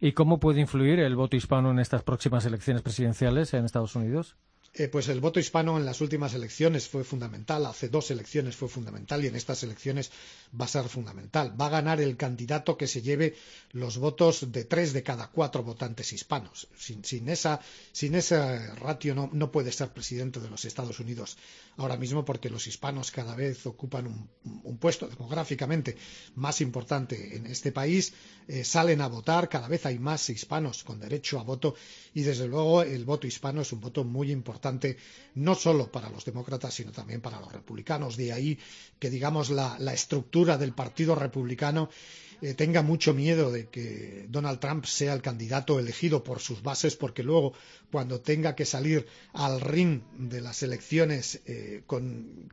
¿Y 0.00 0.12
cómo 0.12 0.40
puede 0.40 0.60
influir 0.60 0.98
el 1.00 1.14
voto 1.14 1.36
hispano 1.36 1.70
en 1.70 1.78
estas 1.78 2.02
próximas 2.02 2.46
elecciones 2.46 2.82
presidenciales 2.82 3.52
en 3.52 3.66
Estados 3.66 3.94
Unidos? 3.94 4.36
Eh, 4.78 4.88
pues 4.88 5.08
el 5.08 5.20
voto 5.20 5.40
hispano 5.40 5.78
en 5.78 5.86
las 5.86 6.02
últimas 6.02 6.34
elecciones 6.34 6.86
fue 6.86 7.02
fundamental, 7.02 7.64
hace 7.64 7.88
dos 7.88 8.10
elecciones 8.10 8.56
fue 8.56 8.68
fundamental 8.68 9.24
y 9.24 9.28
en 9.28 9.34
estas 9.34 9.62
elecciones 9.62 10.10
va 10.52 10.66
a 10.66 10.68
ser 10.68 10.86
fundamental. 10.90 11.58
Va 11.58 11.68
a 11.68 11.70
ganar 11.70 11.98
el 11.98 12.18
candidato 12.18 12.76
que 12.76 12.86
se 12.86 13.00
lleve 13.00 13.36
los 13.72 13.96
votos 13.96 14.52
de 14.52 14.64
tres 14.66 14.92
de 14.92 15.02
cada 15.02 15.28
cuatro 15.28 15.62
votantes 15.62 16.12
hispanos. 16.12 16.68
Sin, 16.76 17.26
esa, 17.30 17.58
sin 17.90 18.16
ese 18.16 18.74
ratio 18.74 19.14
no, 19.14 19.50
puede 19.50 19.72
ser 19.72 19.94
presidente 19.94 20.40
de 20.40 20.50
los 20.50 20.66
Estados 20.66 21.00
Unidos 21.00 21.38
ahora 21.78 21.96
mismo 21.96 22.26
porque 22.26 22.50
los 22.50 22.66
hispanos 22.66 23.10
cada 23.10 23.34
vez 23.34 23.64
ocupan 23.64 24.06
un, 24.06 24.28
un 24.62 24.76
puesto 24.76 25.08
demográficamente 25.08 25.96
más 26.34 26.60
importante 26.60 27.34
en 27.36 27.46
este 27.46 27.72
país, 27.72 28.12
eh, 28.46 28.62
salen 28.62 29.00
a 29.00 29.08
votar, 29.08 29.48
cada 29.48 29.68
vez 29.68 29.86
hay 29.86 29.98
más 29.98 30.28
hispanos 30.28 30.84
con 30.84 31.00
derecho 31.00 31.40
a 31.40 31.44
voto 31.44 31.74
y 32.12 32.22
desde 32.22 32.46
luego 32.46 32.82
el 32.82 33.06
voto 33.06 33.26
hispano 33.26 33.62
es 33.62 33.72
un 33.72 33.80
voto 33.80 34.04
muy 34.04 34.30
importante 34.30 34.65
no 35.34 35.54
solo 35.54 35.90
para 35.90 36.10
los 36.10 36.24
demócratas 36.24 36.74
sino 36.74 36.92
también 36.92 37.20
para 37.20 37.40
los 37.40 37.52
republicanos. 37.52 38.16
De 38.16 38.32
ahí 38.32 38.58
que 38.98 39.10
digamos 39.10 39.50
la 39.50 39.92
estructura 39.92 40.56
del 40.58 40.72
Partido 40.72 41.14
Republicano 41.14 41.88
eh, 42.42 42.54
tenga 42.54 42.82
mucho 42.82 43.14
miedo 43.14 43.50
de 43.50 43.68
que 43.68 44.26
Donald 44.28 44.60
Trump 44.60 44.84
sea 44.84 45.14
el 45.14 45.22
candidato 45.22 45.78
elegido 45.78 46.22
por 46.22 46.40
sus 46.40 46.62
bases, 46.62 46.96
porque 46.96 47.22
luego, 47.22 47.54
cuando 47.90 48.20
tenga 48.20 48.54
que 48.54 48.64
salir 48.64 49.06
al 49.32 49.60
ring 49.60 50.02
de 50.18 50.40
las 50.40 50.62
elecciones 50.62 51.40
eh, 51.46 51.82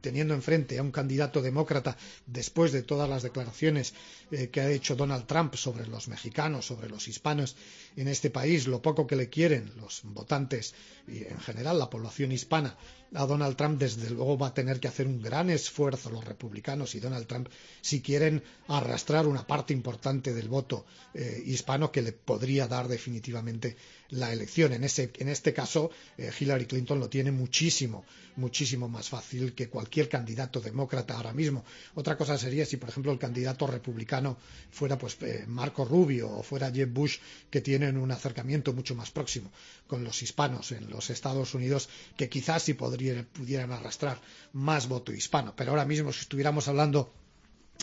teniendo 0.01 0.33
enfrente 0.33 0.79
a 0.79 0.83
un 0.83 0.91
candidato 0.91 1.41
demócrata, 1.41 1.97
después 2.25 2.71
de 2.71 2.83
todas 2.83 3.09
las 3.09 3.23
declaraciones 3.23 3.93
eh, 4.31 4.49
que 4.49 4.61
ha 4.61 4.71
hecho 4.71 4.95
Donald 4.95 5.25
Trump 5.25 5.55
sobre 5.55 5.87
los 5.87 6.07
mexicanos, 6.07 6.65
sobre 6.65 6.89
los 6.89 7.07
hispanos 7.07 7.55
en 7.95 8.07
este 8.07 8.29
país, 8.29 8.67
lo 8.67 8.81
poco 8.81 9.05
que 9.05 9.15
le 9.15 9.29
quieren 9.29 9.71
los 9.75 10.01
votantes 10.03 10.73
y 11.07 11.23
en 11.23 11.39
general 11.39 11.77
la 11.77 11.89
población 11.89 12.31
hispana 12.31 12.77
a 13.15 13.25
Donald 13.25 13.55
Trump, 13.55 13.79
desde 13.79 14.10
luego 14.10 14.38
va 14.38 14.48
a 14.48 14.53
tener 14.53 14.79
que 14.79 14.88
hacer 14.88 15.08
un 15.08 15.22
gran 15.22 15.50
esfuerzo 15.50 16.10
los 16.10 16.25
republicanos 16.25 16.96
y 16.96 17.00
Donald 17.00 17.27
Trump 17.27 17.48
si 17.82 18.01
quieren 18.01 18.43
arrastrar 18.67 19.27
una 19.27 19.46
parte 19.46 19.74
importante 19.74 20.34
del 20.34 20.50
voto 20.50 20.86
eh, 21.13 21.41
hispano 21.46 21.91
que 21.91 22.01
le 22.01 22.13
podría 22.13 22.67
dar 22.67 22.88
definitivamente 22.88 23.75
la 24.13 24.32
elección. 24.32 24.74
En, 24.74 24.84
ese, 24.84 25.12
en 25.17 25.29
este 25.29 25.53
caso, 25.53 25.91
eh, 26.17 26.32
Hillary 26.38 26.65
Clinton 26.65 27.00
lo 27.00 27.10
tiene 27.10 27.32
muchísimo, 27.32 28.05
muchísimo 28.36 28.88
más 28.88 29.10
fácil 29.10 29.53
que 29.53 29.70
cualquier 29.70 30.08
candidato 30.10 30.62
demócrata 30.62 31.15
ahora 31.15 31.34
mismo. 31.34 31.65
Otra 31.96 32.17
cosa 32.17 32.38
sería 32.38 32.65
si, 32.65 32.77
por 32.77 32.89
ejemplo, 32.89 33.12
el 33.12 33.20
candidato 33.20 33.67
republicano 33.67 34.38
fuera 34.72 34.98
pues 34.98 35.17
eh, 35.22 35.46
Marco 35.48 35.86
Rubio 35.86 36.29
o 36.29 36.43
fuera 36.43 36.72
Jeb 36.72 36.89
Bush, 36.89 37.17
que 37.50 37.62
tienen 37.62 37.98
un 37.98 38.12
acercamiento 38.12 38.74
mucho 38.74 38.96
más 38.96 39.12
próximo 39.12 39.51
con 39.88 40.03
los 40.03 40.22
hispanos 40.22 40.72
en 40.72 40.89
los 40.89 41.10
Estados 41.10 41.53
Unidos, 41.53 41.89
que 42.15 42.29
quizás 42.29 42.63
sí 42.63 42.74
podrían, 42.74 43.25
pudieran 43.25 43.72
arrastrar 43.72 44.20
más 44.53 44.88
voto 44.88 45.12
hispano. 45.12 45.53
Pero 45.55 45.72
ahora 45.72 45.86
mismo, 45.86 46.13
si 46.13 46.22
estuviéramos 46.22 46.67
hablando 46.67 47.12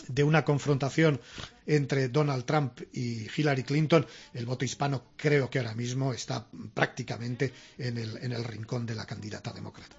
de 0.07 0.23
una 0.23 0.43
confrontación 0.43 1.19
entre 1.65 2.09
Donald 2.09 2.45
Trump 2.45 2.81
y 2.93 3.27
Hillary 3.35 3.63
Clinton, 3.63 4.05
el 4.33 4.45
voto 4.45 4.65
hispano 4.65 5.03
creo 5.15 5.49
que 5.49 5.59
ahora 5.59 5.75
mismo 5.75 6.13
está 6.13 6.45
prácticamente 6.73 7.53
en 7.77 7.97
el, 7.97 8.17
en 8.17 8.31
el 8.31 8.43
rincón 8.43 8.85
de 8.85 8.95
la 8.95 9.05
candidata 9.05 9.53
demócrata. 9.53 9.95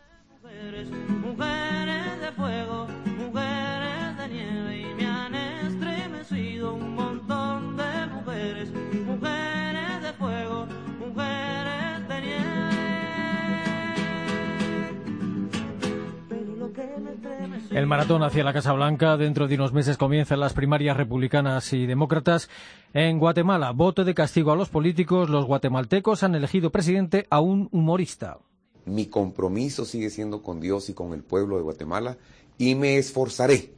El 17.74 17.86
maratón 17.86 18.22
hacia 18.22 18.44
la 18.44 18.52
Casa 18.52 18.74
Blanca. 18.74 19.16
Dentro 19.16 19.48
de 19.48 19.54
unos 19.54 19.72
meses 19.72 19.96
comienzan 19.96 20.40
las 20.40 20.52
primarias 20.52 20.94
republicanas 20.94 21.72
y 21.72 21.86
demócratas. 21.86 22.50
En 22.92 23.18
Guatemala, 23.18 23.70
voto 23.70 24.04
de 24.04 24.12
castigo 24.12 24.52
a 24.52 24.56
los 24.56 24.68
políticos. 24.68 25.30
Los 25.30 25.46
guatemaltecos 25.46 26.22
han 26.22 26.34
elegido 26.34 26.70
presidente 26.70 27.26
a 27.30 27.40
un 27.40 27.70
humorista. 27.72 28.38
Mi 28.84 29.06
compromiso 29.06 29.86
sigue 29.86 30.10
siendo 30.10 30.42
con 30.42 30.60
Dios 30.60 30.90
y 30.90 30.94
con 30.94 31.14
el 31.14 31.22
pueblo 31.22 31.56
de 31.56 31.62
Guatemala 31.62 32.18
y 32.58 32.74
me 32.74 32.98
esforzaré 32.98 33.72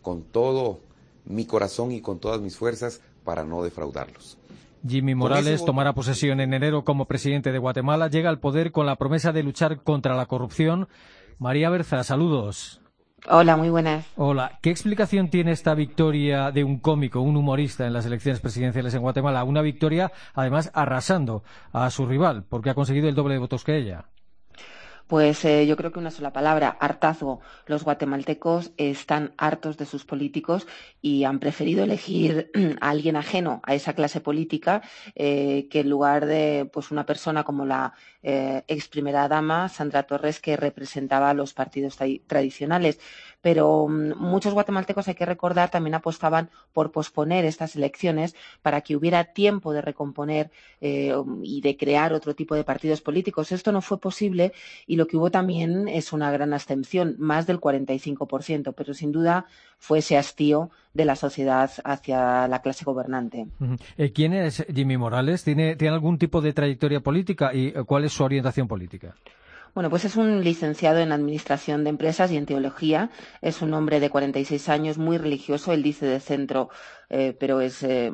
con 0.00 0.22
todo 0.22 0.80
mi 1.26 1.44
corazón 1.44 1.92
y 1.92 2.00
con 2.00 2.20
todas 2.20 2.40
mis 2.40 2.56
fuerzas 2.56 3.02
para 3.24 3.44
no 3.44 3.62
defraudarlos. 3.62 4.38
Jimmy 4.88 5.14
Morales 5.14 5.66
tomará 5.66 5.92
posesión 5.92 6.40
en 6.40 6.54
enero 6.54 6.82
como 6.82 7.04
presidente 7.04 7.52
de 7.52 7.58
Guatemala. 7.58 8.08
Llega 8.08 8.30
al 8.30 8.40
poder 8.40 8.72
con 8.72 8.86
la 8.86 8.96
promesa 8.96 9.32
de 9.32 9.42
luchar 9.42 9.82
contra 9.82 10.16
la 10.16 10.24
corrupción. 10.24 10.88
María 11.38 11.68
Berza, 11.68 12.02
saludos. 12.04 12.77
Hola, 13.26 13.56
muy 13.56 13.68
buenas. 13.68 14.06
Hola, 14.16 14.58
¿qué 14.62 14.70
explicación 14.70 15.28
tiene 15.28 15.50
esta 15.50 15.74
victoria 15.74 16.52
de 16.52 16.62
un 16.62 16.78
cómico, 16.78 17.20
un 17.20 17.36
humorista 17.36 17.84
en 17.84 17.92
las 17.92 18.06
elecciones 18.06 18.40
presidenciales 18.40 18.94
en 18.94 19.02
Guatemala? 19.02 19.42
Una 19.42 19.60
victoria, 19.60 20.12
además, 20.34 20.70
arrasando 20.72 21.42
a 21.72 21.90
su 21.90 22.06
rival, 22.06 22.44
porque 22.48 22.70
ha 22.70 22.74
conseguido 22.74 23.08
el 23.08 23.16
doble 23.16 23.34
de 23.34 23.40
votos 23.40 23.64
que 23.64 23.76
ella. 23.76 24.04
Pues 25.08 25.42
eh, 25.46 25.66
yo 25.66 25.74
creo 25.78 25.90
que 25.90 25.98
una 25.98 26.10
sola 26.10 26.34
palabra, 26.34 26.76
hartazgo. 26.78 27.40
Los 27.64 27.82
guatemaltecos 27.82 28.72
están 28.76 29.32
hartos 29.38 29.78
de 29.78 29.86
sus 29.86 30.04
políticos 30.04 30.66
y 31.00 31.24
han 31.24 31.38
preferido 31.38 31.82
elegir 31.82 32.50
a 32.82 32.90
alguien 32.90 33.16
ajeno 33.16 33.62
a 33.64 33.74
esa 33.74 33.94
clase 33.94 34.20
política 34.20 34.82
eh, 35.14 35.66
que 35.70 35.80
en 35.80 35.88
lugar 35.88 36.26
de 36.26 36.68
pues 36.70 36.90
una 36.90 37.06
persona 37.06 37.42
como 37.42 37.64
la 37.64 37.94
eh, 38.22 38.64
ex 38.68 38.88
primera 38.88 39.28
dama 39.28 39.70
Sandra 39.70 40.02
Torres 40.02 40.40
que 40.40 40.58
representaba 40.58 41.30
a 41.30 41.34
los 41.34 41.54
partidos 41.54 41.96
tradicionales. 42.26 43.00
Pero 43.40 43.86
mm, 43.88 44.18
muchos 44.18 44.54
guatemaltecos, 44.54 45.08
hay 45.08 45.14
que 45.14 45.26
recordar, 45.26 45.70
también 45.70 45.94
apostaban 45.94 46.50
por 46.72 46.90
posponer 46.90 47.44
estas 47.44 47.76
elecciones 47.76 48.34
para 48.62 48.80
que 48.80 48.96
hubiera 48.96 49.24
tiempo 49.24 49.72
de 49.72 49.82
recomponer 49.82 50.50
y 50.80 51.60
de 51.60 51.76
crear 51.76 52.12
otro 52.12 52.34
tipo 52.34 52.54
de 52.54 52.64
partidos 52.64 53.00
políticos. 53.00 53.52
Esto 53.52 53.72
no 53.72 53.80
fue 53.80 53.98
posible 53.98 54.52
y 54.86 54.96
lo 54.96 55.06
que 55.06 55.16
hubo 55.16 55.30
también 55.30 55.88
es 55.88 56.12
una 56.12 56.30
gran 56.30 56.52
abstención, 56.52 57.16
más 57.18 57.46
del 57.46 57.60
45%, 57.60 58.74
pero 58.76 58.94
sin 58.94 59.12
duda 59.12 59.46
fue 59.78 59.98
ese 59.98 60.16
hastío 60.16 60.70
de 60.94 61.04
la 61.04 61.16
sociedad 61.16 61.70
hacia 61.84 62.48
la 62.48 62.60
clase 62.60 62.84
gobernante. 62.84 63.46
Eh, 63.96 64.12
¿Quién 64.12 64.32
es 64.32 64.64
Jimmy 64.74 64.96
Morales? 64.96 65.44
¿Tiene, 65.44 65.76
¿Tiene 65.76 65.94
algún 65.94 66.18
tipo 66.18 66.40
de 66.40 66.52
trayectoria 66.52 67.00
política 67.00 67.54
y 67.54 67.68
eh, 67.68 67.84
cuál 67.86 68.04
es 68.04 68.12
su 68.12 68.24
orientación 68.24 68.68
política? 68.68 69.14
Bueno, 69.78 69.90
pues 69.90 70.04
es 70.04 70.16
un 70.16 70.42
licenciado 70.42 70.98
en 70.98 71.12
Administración 71.12 71.84
de 71.84 71.90
Empresas 71.90 72.32
y 72.32 72.36
en 72.36 72.46
Teología. 72.46 73.10
Es 73.42 73.62
un 73.62 73.72
hombre 73.74 74.00
de 74.00 74.10
46 74.10 74.68
años, 74.70 74.98
muy 74.98 75.18
religioso. 75.18 75.72
Él 75.72 75.84
dice 75.84 76.04
de 76.04 76.18
centro, 76.18 76.68
eh, 77.10 77.34
pero 77.38 77.60
es 77.60 77.82
eh, 77.82 78.10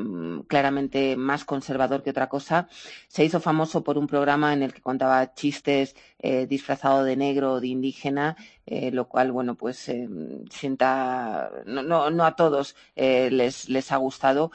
claramente 0.46 1.16
más 1.16 1.44
conservador 1.44 2.02
que 2.02 2.10
otra 2.10 2.28
cosa. 2.28 2.68
Se 3.08 3.24
hizo 3.24 3.40
famoso 3.40 3.82
por 3.82 3.98
un 3.98 4.06
programa 4.06 4.52
en 4.52 4.62
el 4.62 4.72
que 4.72 4.82
contaba 4.82 5.34
chistes 5.34 5.96
eh, 6.20 6.46
disfrazado 6.46 7.04
de 7.04 7.16
negro 7.16 7.54
o 7.54 7.60
de 7.60 7.68
indígena, 7.68 8.36
lo 8.66 9.08
cual, 9.08 9.30
bueno, 9.30 9.56
pues 9.56 9.90
sienta, 10.48 11.50
no, 11.66 12.10
no, 12.10 12.24
a 12.24 12.34
todos 12.34 12.74
les, 12.96 13.68
les, 13.68 13.92
ha 13.92 13.96
gustado. 13.98 14.52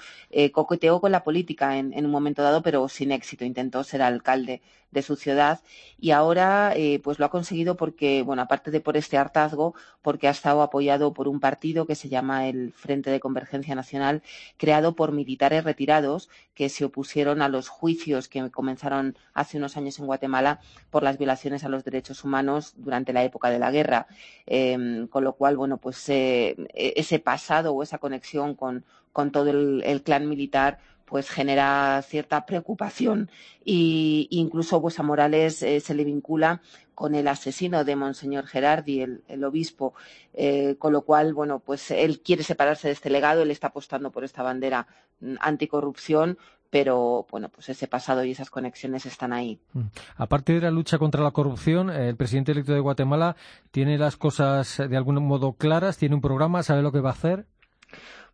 coqueteó 0.51 0.99
con 0.99 1.11
la 1.11 1.23
política 1.23 1.77
en, 1.77 1.93
en 1.93 2.05
un 2.05 2.11
momento 2.11 2.41
dado, 2.41 2.63
pero 2.63 2.87
sin 2.89 3.11
éxito. 3.11 3.45
Intentó 3.45 3.83
ser 3.83 4.01
alcalde 4.01 4.63
de 4.89 5.03
su 5.03 5.15
ciudad 5.15 5.59
y 5.99 6.09
ahora 6.09 6.73
pues 7.03 7.19
lo 7.19 7.25
ha 7.25 7.29
conseguido 7.29 7.75
porque, 7.75 8.23
bueno, 8.23 8.41
aparte 8.41 8.71
de 8.71 8.81
por 8.81 8.97
este 8.97 9.17
hartazgo, 9.17 9.75
porque 10.01 10.27
ha 10.27 10.31
estado 10.31 10.63
apoyado 10.63 11.13
por 11.13 11.27
un 11.27 11.39
partido 11.39 11.85
que 11.85 11.93
se 11.93 12.09
llama 12.09 12.47
el 12.47 12.73
Frente 12.73 13.11
de 13.11 13.19
Convergencia 13.19 13.75
Nacional, 13.75 14.23
creado 14.57 14.95
por 14.95 15.11
militares 15.11 15.63
retirados 15.63 16.29
que 16.53 16.69
se 16.69 16.85
opusieron 16.85 17.41
a 17.41 17.49
los 17.49 17.69
juicios 17.69 18.27
que 18.27 18.49
comenzaron 18.51 19.17
hace 19.33 19.57
unos 19.57 19.77
años 19.77 19.99
en 19.99 20.05
Guatemala 20.05 20.59
por 20.89 21.03
las 21.03 21.17
violaciones 21.17 21.63
a 21.63 21.69
los 21.69 21.83
derechos 21.83 22.23
humanos 22.23 22.73
durante 22.77 23.13
la 23.13 23.23
época 23.23 23.49
de 23.49 23.59
la 23.59 23.71
guerra. 23.71 24.07
Em, 24.45 25.07
con 25.07 25.23
lo 25.23 25.33
cual, 25.33 25.57
bueno, 25.57 25.77
pues 25.77 26.07
eh, 26.09 26.55
ese 26.73 27.19
pasado 27.19 27.73
o 27.73 27.83
esa 27.83 27.97
conexión 27.97 28.55
con, 28.55 28.83
todo 29.31 29.49
el 29.49 30.01
clan 30.03 30.29
militar 30.29 30.79
pues 31.09 31.29
genera 31.29 32.01
cierta 32.03 32.45
preocupación 32.45 33.31
e 33.65 34.27
incluso 34.29 34.79
pues 34.79 34.99
a 34.99 35.03
Morales 35.03 35.63
eh, 35.63 35.79
se 35.79 35.95
le 35.95 36.03
vincula 36.03 36.61
con 36.93 37.15
el 37.15 37.27
asesino 37.27 37.83
de 37.83 37.95
Monseñor 37.95 38.45
Gerardi, 38.45 39.01
el, 39.01 39.43
obispo, 39.43 39.93
eh, 40.33 40.75
con 40.77 40.91
lo 40.93 41.03
cual, 41.03 41.33
bueno, 41.33 41.59
pues 41.59 41.91
él 41.91 42.21
quiere 42.21 42.43
separarse 42.43 42.89
de 42.89 42.93
este 42.93 43.09
legado, 43.09 43.41
él 43.41 43.51
está 43.51 43.67
apostando 43.67 44.11
por 44.11 44.25
esta 44.25 44.43
bandera 44.43 44.85
mm, 45.21 45.35
anticorrupción, 45.39 46.37
pero 46.69 47.25
bueno, 47.31 47.49
pues 47.49 47.69
ese 47.69 47.87
pasado 47.87 48.23
y 48.25 48.31
esas 48.31 48.49
conexiones 48.49 49.05
están 49.05 49.33
ahí. 49.33 49.59
Mm. 49.73 49.83
Aparte 50.17 50.53
de 50.53 50.61
la 50.61 50.71
lucha 50.71 50.99
contra 50.99 51.23
la 51.23 51.31
corrupción, 51.31 51.89
el 51.89 52.17
presidente 52.17 52.51
electo 52.51 52.73
de 52.73 52.81
Guatemala 52.81 53.35
tiene 53.71 53.97
las 53.97 54.17
cosas 54.17 54.77
de 54.77 54.97
algún 54.97 55.25
modo 55.25 55.53
claras, 55.53 55.97
tiene 55.97 56.15
un 56.15 56.21
programa, 56.21 56.63
sabe 56.63 56.83
lo 56.83 56.91
que 56.91 56.99
va 56.99 57.09
a 57.09 57.13
hacer. 57.13 57.45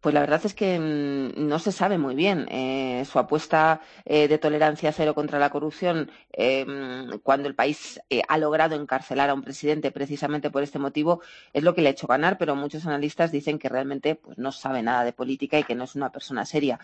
Pues 0.05 0.13
la 0.13 0.21
verdad 0.21 0.41
es 0.43 0.53
que 0.53 0.77
mm, 0.77 1.47
no 1.47 1.57
se 1.57 1.71
sabe 1.71 1.97
muy 1.97 2.13
bien. 2.13 2.45
Eh, 2.51 3.03
su 3.11 3.17
apuesta 3.17 3.81
eh, 4.05 4.27
de 4.27 4.37
tolerancia 4.37 4.91
cero 4.91 5.15
contra 5.15 5.39
la 5.39 5.49
corrupción, 5.49 6.11
eh, 6.31 6.63
mm, 6.63 7.21
cuando 7.23 7.47
el 7.47 7.55
país 7.55 7.99
ha 8.27 8.37
logrado 8.37 8.75
encarcelar 8.75 9.31
a 9.31 9.33
un 9.33 9.41
presidente 9.41 9.89
precisamente 9.89 10.51
por 10.51 10.61
este 10.61 10.77
motivo, 10.77 11.23
es 11.53 11.63
lo 11.63 11.73
que 11.73 11.81
le 11.81 11.87
ha 11.87 11.91
hecho 11.93 12.05
ganar, 12.05 12.37
pero 12.37 12.55
muchos 12.55 12.85
analistas 12.85 13.31
dicen 13.31 13.57
que 13.57 13.67
realmente 13.67 14.13
pues, 14.13 14.37
no 14.37 14.51
sabe 14.51 14.83
nada 14.83 15.03
de 15.03 15.11
política 15.11 15.57
y 15.57 15.63
que 15.63 15.73
no 15.73 15.85
es 15.85 15.95
una 15.95 16.11
persona 16.11 16.45
seria. 16.45 16.79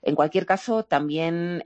En 0.00 0.14
cualquier 0.14 0.46
caso, 0.46 0.84
también 0.84 1.64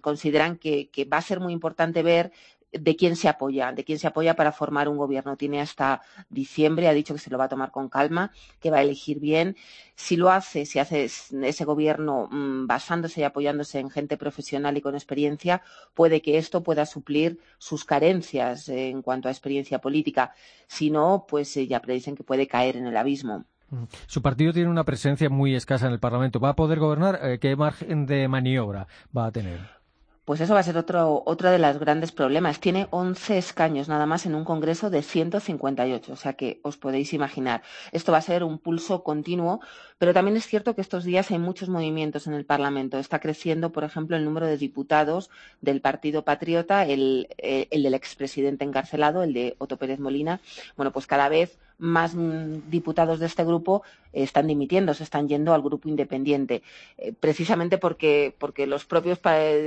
consideran 0.00 0.56
que, 0.56 0.88
va 1.12 1.18
a 1.18 1.22
ser 1.22 1.38
muy 1.38 1.52
importante 1.52 2.02
ver 2.02 2.32
de 2.72 2.96
quién 2.96 3.16
se 3.16 3.28
apoya, 3.28 3.72
de 3.72 3.84
quién 3.84 3.98
se 3.98 4.06
apoya 4.06 4.34
para 4.34 4.52
formar 4.52 4.88
un 4.88 4.96
gobierno. 4.96 5.36
Tiene 5.36 5.60
hasta 5.60 6.02
diciembre, 6.28 6.88
ha 6.88 6.92
dicho 6.92 7.14
que 7.14 7.20
se 7.20 7.30
lo 7.30 7.38
va 7.38 7.44
a 7.44 7.48
tomar 7.48 7.70
con 7.70 7.88
calma, 7.88 8.32
que 8.60 8.70
va 8.70 8.78
a 8.78 8.82
elegir 8.82 9.20
bien. 9.20 9.56
Si 9.94 10.16
lo 10.16 10.30
hace, 10.30 10.66
si 10.66 10.78
hace 10.78 11.04
ese 11.04 11.64
gobierno 11.64 12.28
mm, 12.30 12.66
basándose 12.66 13.20
y 13.20 13.24
apoyándose 13.24 13.78
en 13.80 13.90
gente 13.90 14.16
profesional 14.16 14.76
y 14.76 14.80
con 14.80 14.94
experiencia, 14.94 15.62
puede 15.94 16.22
que 16.22 16.38
esto 16.38 16.62
pueda 16.62 16.86
suplir 16.86 17.40
sus 17.58 17.84
carencias 17.84 18.68
en 18.68 19.02
cuanto 19.02 19.28
a 19.28 19.30
experiencia 19.30 19.80
política. 19.80 20.32
Si 20.66 20.90
no, 20.90 21.26
pues 21.28 21.56
eh, 21.56 21.66
ya 21.66 21.80
predicen 21.80 22.14
que 22.14 22.24
puede 22.24 22.46
caer 22.46 22.76
en 22.76 22.86
el 22.86 22.96
abismo. 22.96 23.44
Su 24.06 24.20
partido 24.20 24.52
tiene 24.52 24.68
una 24.68 24.84
presencia 24.84 25.30
muy 25.30 25.54
escasa 25.54 25.86
en 25.86 25.92
el 25.92 26.00
Parlamento. 26.00 26.40
¿Va 26.40 26.50
a 26.50 26.56
poder 26.56 26.80
gobernar? 26.80 27.20
Eh, 27.22 27.38
¿Qué 27.38 27.54
margen 27.54 28.06
de 28.06 28.26
maniobra 28.26 28.88
va 29.16 29.26
a 29.26 29.32
tener? 29.32 29.79
Pues 30.30 30.40
eso 30.40 30.54
va 30.54 30.60
a 30.60 30.62
ser 30.62 30.76
otro, 30.76 31.24
de 31.26 31.58
los 31.58 31.78
grandes 31.80 32.12
problemas. 32.12 32.60
Tiene 32.60 32.86
11 32.90 33.36
escaños 33.36 33.88
nada 33.88 34.06
más 34.06 34.26
en 34.26 34.36
un 34.36 34.44
Congreso 34.44 34.88
de 34.88 35.02
158, 35.02 36.12
o 36.12 36.14
sea 36.14 36.34
que 36.34 36.60
os 36.62 36.76
podéis 36.76 37.12
imaginar. 37.12 37.64
Esto 37.90 38.12
va 38.12 38.18
a 38.18 38.22
ser 38.22 38.44
un 38.44 38.60
pulso 38.60 39.02
continuo, 39.02 39.58
pero 39.98 40.14
también 40.14 40.36
es 40.36 40.46
cierto 40.46 40.76
que 40.76 40.82
estos 40.82 41.02
días 41.02 41.32
hay 41.32 41.40
muchos 41.40 41.68
movimientos 41.68 42.28
en 42.28 42.34
el 42.34 42.44
Parlamento. 42.44 42.96
Está 43.00 43.18
creciendo, 43.18 43.72
por 43.72 43.82
ejemplo, 43.82 44.16
el 44.16 44.24
número 44.24 44.46
de 44.46 44.56
diputados 44.56 45.30
del 45.62 45.80
Partido 45.80 46.24
Patriota, 46.24 46.86
el, 46.86 47.26
eh, 47.38 47.66
el 47.72 47.82
del 47.82 47.94
expresidente 47.94 48.64
encarcelado, 48.64 49.24
el 49.24 49.32
de 49.32 49.56
Otto 49.58 49.78
Pérez 49.78 49.98
Molina. 49.98 50.40
Bueno, 50.76 50.92
pues 50.92 51.08
cada 51.08 51.28
vez 51.28 51.58
más 51.80 52.14
mm, 52.14 52.70
diputados 52.70 53.18
de 53.18 53.26
este 53.26 53.44
grupo 53.44 53.82
están 54.12 54.46
dimitiendo, 54.46 54.94
se 54.94 55.04
están 55.04 55.28
yendo 55.28 55.54
al 55.54 55.62
grupo 55.62 55.88
independiente, 55.88 56.62
eh, 56.98 57.12
precisamente 57.18 57.78
porque, 57.78 58.34
porque 58.38 58.66
los 58.66 58.84
propios 58.84 59.18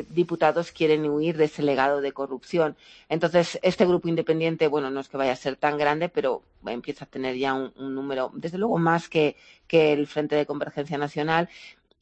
diputados 0.09 0.71
quieren 0.71 1.09
huir 1.09 1.37
de 1.37 1.45
ese 1.45 1.63
legado 1.63 2.01
de 2.01 2.11
corrupción. 2.11 2.75
Entonces, 3.09 3.59
este 3.61 3.85
grupo 3.85 4.07
independiente, 4.07 4.67
bueno, 4.67 4.89
no 4.89 4.99
es 4.99 5.09
que 5.09 5.17
vaya 5.17 5.33
a 5.33 5.37
ser 5.37 5.55
tan 5.55 5.77
grande, 5.77 6.09
pero 6.09 6.43
empieza 6.65 7.05
a 7.05 7.07
tener 7.07 7.35
ya 7.37 7.53
un, 7.53 7.73
número, 7.95 8.31
desde 8.33 8.57
luego, 8.57 8.77
más 8.77 9.09
que, 9.09 9.35
que 9.67 9.93
el 9.93 10.07
Frente 10.07 10.35
de 10.35 10.45
Convergencia 10.45 10.97
Nacional 10.97 11.49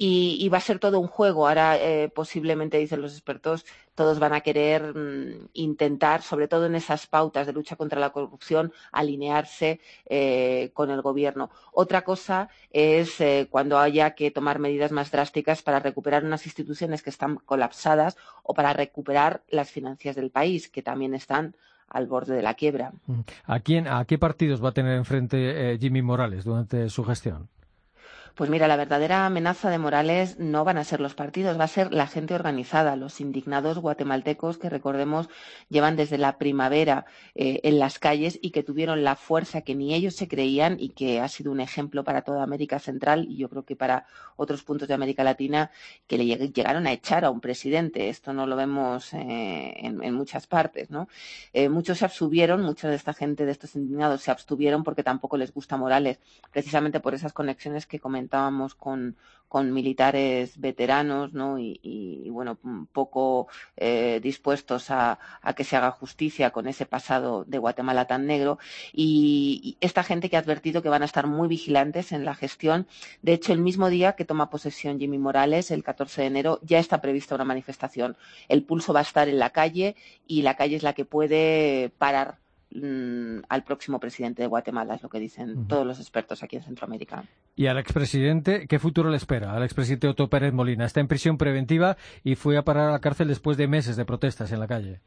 y, 0.03 0.49
va 0.49 0.57
a 0.57 0.61
ser 0.61 0.79
todo 0.79 0.99
un 0.99 1.07
juego. 1.07 1.47
Ahora, 1.47 1.77
eh, 1.77 2.09
posiblemente, 2.09 2.79
dicen 2.79 3.03
los 3.03 3.13
expertos, 3.13 3.67
todos 3.93 4.17
van 4.17 4.33
a 4.33 4.41
querer 4.41 4.95
mm, 4.95 5.49
intentar, 5.53 6.23
sobre 6.23 6.47
todo 6.47 6.65
en 6.65 6.73
esas 6.73 7.05
pautas 7.05 7.45
de 7.45 7.53
lucha 7.53 7.75
contra 7.75 7.99
la 7.99 8.09
corrupción, 8.09 8.73
alinearse 8.91 9.79
eh, 10.07 10.71
con 10.73 10.89
el 10.89 11.03
gobierno. 11.03 11.51
Otra 11.71 12.01
cosa 12.01 12.49
es 12.71 13.21
eh, 13.21 13.47
cuando 13.51 13.77
haya 13.77 14.15
que 14.15 14.31
tomar 14.31 14.57
medidas 14.57 14.91
más 14.91 15.11
drásticas 15.11 15.61
para 15.61 15.79
recuperar 15.79 16.25
unas 16.25 16.47
instituciones 16.47 17.03
que 17.03 17.11
están 17.11 17.35
colapsadas 17.35 18.17
o 18.41 18.55
para 18.55 18.73
recuperar 18.73 19.43
las 19.49 19.69
finanzas 19.69 20.15
del 20.15 20.31
país, 20.31 20.67
que 20.67 20.81
también 20.81 21.13
están 21.13 21.55
al 21.87 22.07
borde 22.07 22.33
de 22.33 22.41
la 22.41 22.55
quiebra. 22.55 22.91
¿A, 23.45 23.59
quién, 23.59 23.87
a 23.87 24.05
qué 24.05 24.17
partidos 24.17 24.63
va 24.63 24.69
a 24.69 24.73
tener 24.73 24.97
enfrente 24.97 25.77
Jimmy 25.79 26.01
Morales 26.01 26.43
durante 26.43 26.89
su 26.89 27.03
gestión? 27.03 27.49
Pues 28.35 28.49
mira, 28.49 28.67
la 28.67 28.77
verdadera 28.77 29.25
amenaza 29.25 29.69
de 29.69 29.77
Morales 29.77 30.39
no 30.39 30.63
van 30.63 30.77
a 30.77 30.83
ser 30.85 31.01
los 31.01 31.15
partidos, 31.15 31.59
va 31.59 31.65
a 31.65 31.67
ser 31.67 31.93
la 31.93 32.07
gente 32.07 32.33
organizada, 32.33 32.95
los 32.95 33.19
indignados 33.19 33.77
guatemaltecos 33.79 34.57
que 34.57 34.69
recordemos 34.69 35.29
llevan 35.69 35.97
desde 35.97 36.17
la 36.17 36.37
primavera 36.37 37.05
eh, 37.35 37.59
en 37.63 37.77
las 37.77 37.99
calles 37.99 38.39
y 38.41 38.51
que 38.51 38.63
tuvieron 38.63 39.03
la 39.03 39.15
fuerza 39.15 39.61
que 39.61 39.75
ni 39.75 39.93
ellos 39.93 40.15
se 40.15 40.29
creían 40.29 40.77
y 40.79 40.89
que 40.89 41.19
ha 41.19 41.27
sido 41.27 41.51
un 41.51 41.59
ejemplo 41.59 42.03
para 42.05 42.21
toda 42.21 42.43
América 42.43 42.79
Central 42.79 43.27
y 43.29 43.37
yo 43.37 43.49
creo 43.49 43.63
que 43.63 43.75
para 43.75 44.05
otros 44.37 44.63
puntos 44.63 44.87
de 44.87 44.93
América 44.93 45.23
Latina 45.23 45.69
que 46.07 46.17
le 46.17 46.25
llegaron 46.25 46.87
a 46.87 46.93
echar 46.93 47.25
a 47.25 47.29
un 47.29 47.41
presidente. 47.41 48.09
Esto 48.09 48.33
no 48.33 48.47
lo 48.47 48.55
vemos 48.55 49.13
eh, 49.13 49.73
en, 49.77 50.13
muchas 50.13 50.47
partes, 50.47 50.89
¿no? 50.89 51.07
Eh, 51.53 51.69
muchos 51.69 51.99
se 51.99 52.05
abstuvieron, 52.05 52.61
mucha 52.61 52.89
de 52.89 52.95
esta 52.95 53.13
gente, 53.13 53.45
de 53.45 53.51
estos 53.51 53.75
indignados, 53.75 54.21
se 54.21 54.31
abstuvieron 54.31 54.83
porque 54.83 55.03
tampoco 55.03 55.37
les 55.37 55.53
gusta 55.53 55.77
Morales, 55.77 56.19
precisamente 56.51 56.99
por 56.99 57.13
esas 57.13 57.33
conexiones 57.33 57.85
que 57.85 57.99
comentábamos 58.21 58.75
con, 58.75 59.15
con 59.47 59.73
militares 59.73 60.59
veteranos 60.59 61.33
¿no? 61.33 61.57
y, 61.57 62.27
bueno, 62.29 62.57
poco 62.93 63.47
eh, 63.77 64.19
dispuestos 64.21 64.91
a, 64.91 65.17
que 65.55 65.63
se 65.63 65.75
haga 65.75 65.91
justicia 65.91 66.51
con 66.51 66.67
ese 66.67 66.85
pasado 66.85 67.45
de 67.45 67.57
Guatemala 67.57 68.05
tan 68.05 68.27
negro. 68.27 68.59
Y, 68.93 69.77
esta 69.81 70.03
gente 70.03 70.29
que 70.29 70.37
ha 70.37 70.39
advertido 70.39 70.83
que 70.83 70.89
van 70.89 71.01
a 71.01 71.05
estar 71.05 71.25
muy 71.25 71.47
vigilantes 71.47 72.11
en 72.11 72.25
la 72.25 72.35
gestión. 72.35 72.87
De 73.23 73.33
hecho, 73.33 73.53
el 73.53 73.59
mismo 73.59 73.89
día 73.89 74.13
que 74.13 74.25
toma 74.25 74.51
posesión 74.51 74.99
Jimmy 74.99 75.17
Morales, 75.17 75.71
el 75.71 75.83
14 75.83 76.21
de 76.21 76.27
enero, 76.27 76.59
ya 76.61 76.79
está 76.79 77.01
prevista 77.01 77.35
una 77.35 77.45
manifestación. 77.45 78.17
El 78.49 78.63
pulso 78.63 78.93
va 78.93 78.99
a 78.99 79.03
estar 79.09 79.27
en 79.27 79.39
la 79.39 79.49
calle 79.49 79.95
y 80.27 80.43
la 80.43 80.55
calle 80.55 80.75
es 80.75 80.83
la 80.83 80.93
que 80.93 81.05
puede 81.05 81.89
parar 81.97 82.40
Mm, 82.73 83.41
al 83.49 83.63
próximo 83.63 83.99
presidente 83.99 84.41
de 84.41 84.47
Guatemala, 84.47 84.95
es 84.95 85.03
lo 85.03 85.09
que 85.09 85.19
dicen 85.19 85.67
todos 85.67 85.85
los 85.85 85.99
expertos 85.99 86.41
aquí 86.41 86.55
en 86.55 86.63
Centroamérica. 86.63 87.25
¿Y 87.55 87.67
al 87.67 87.77
expresidente 87.77 88.65
qué 88.67 88.79
futuro 88.79 89.09
le 89.09 89.17
espera? 89.17 89.53
Al 89.53 89.63
expresidente 89.63 90.07
Otto 90.07 90.29
Pérez 90.29 90.53
Molina 90.53 90.85
está 90.85 91.01
en 91.01 91.07
prisión 91.07 91.37
preventiva 91.37 91.97
y 92.23 92.35
fue 92.35 92.57
a 92.57 92.63
parar 92.63 92.87
a 92.87 92.91
la 92.93 92.99
cárcel 92.99 93.27
después 93.27 93.57
de 93.57 93.67
meses 93.67 93.97
de 93.97 94.05
protestas 94.05 94.51
en 94.53 94.59
la 94.59 94.67
calle 94.67 95.01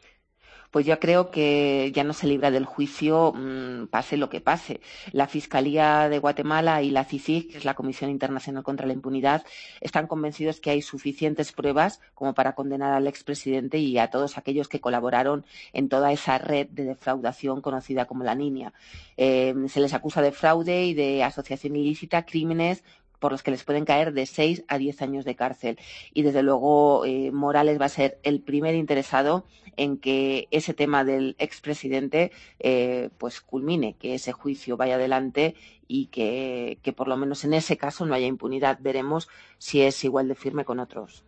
pues 0.74 0.86
yo 0.86 0.98
creo 0.98 1.30
que 1.30 1.92
ya 1.94 2.02
no 2.02 2.12
se 2.14 2.26
libra 2.26 2.50
del 2.50 2.64
juicio 2.64 3.32
mm, 3.32 3.86
pase 3.86 4.16
lo 4.16 4.28
que 4.28 4.40
pase. 4.40 4.80
La 5.12 5.28
Fiscalía 5.28 6.08
de 6.08 6.18
Guatemala 6.18 6.82
y 6.82 6.90
la 6.90 7.04
CICIG, 7.04 7.52
que 7.52 7.58
es 7.58 7.64
la 7.64 7.74
Comisión 7.74 8.10
Internacional 8.10 8.64
contra 8.64 8.84
la 8.84 8.92
Impunidad, 8.92 9.44
están 9.80 10.08
convencidos 10.08 10.58
que 10.58 10.70
hay 10.70 10.82
suficientes 10.82 11.52
pruebas 11.52 12.00
como 12.12 12.34
para 12.34 12.56
condenar 12.56 12.92
al 12.92 13.06
expresidente 13.06 13.78
y 13.78 13.98
a 13.98 14.10
todos 14.10 14.36
aquellos 14.36 14.66
que 14.66 14.80
colaboraron 14.80 15.46
en 15.72 15.88
toda 15.88 16.10
esa 16.10 16.38
red 16.38 16.66
de 16.70 16.82
defraudación 16.82 17.60
conocida 17.60 18.06
como 18.06 18.24
la 18.24 18.34
Niña. 18.34 18.72
Eh, 19.16 19.54
se 19.68 19.78
les 19.78 19.94
acusa 19.94 20.22
de 20.22 20.32
fraude 20.32 20.86
y 20.86 20.94
de 20.94 21.22
asociación 21.22 21.76
ilícita, 21.76 22.26
crímenes 22.26 22.82
por 23.24 23.32
los 23.32 23.42
que 23.42 23.52
les 23.52 23.64
pueden 23.64 23.86
caer 23.86 24.12
de 24.12 24.26
seis 24.26 24.64
a 24.68 24.76
diez 24.76 25.00
años 25.00 25.24
de 25.24 25.34
cárcel. 25.34 25.78
Y 26.12 26.20
desde 26.20 26.42
luego 26.42 27.06
eh, 27.06 27.30
Morales 27.30 27.80
va 27.80 27.86
a 27.86 27.88
ser 27.88 28.18
el 28.22 28.42
primer 28.42 28.74
interesado 28.74 29.46
en 29.78 29.96
que 29.96 30.46
ese 30.50 30.74
tema 30.74 31.04
del 31.04 31.34
expresidente 31.38 32.32
eh, 32.58 33.08
pues 33.16 33.40
culmine, 33.40 33.94
que 33.94 34.14
ese 34.14 34.32
juicio 34.32 34.76
vaya 34.76 34.96
adelante 34.96 35.54
y 35.88 36.08
que, 36.08 36.76
que 36.82 36.92
por 36.92 37.08
lo 37.08 37.16
menos 37.16 37.46
en 37.46 37.54
ese 37.54 37.78
caso 37.78 38.04
no 38.04 38.14
haya 38.14 38.26
impunidad. 38.26 38.76
Veremos 38.82 39.30
si 39.56 39.80
es 39.80 40.04
igual 40.04 40.28
de 40.28 40.34
firme 40.34 40.66
con 40.66 40.78
otros. 40.78 41.24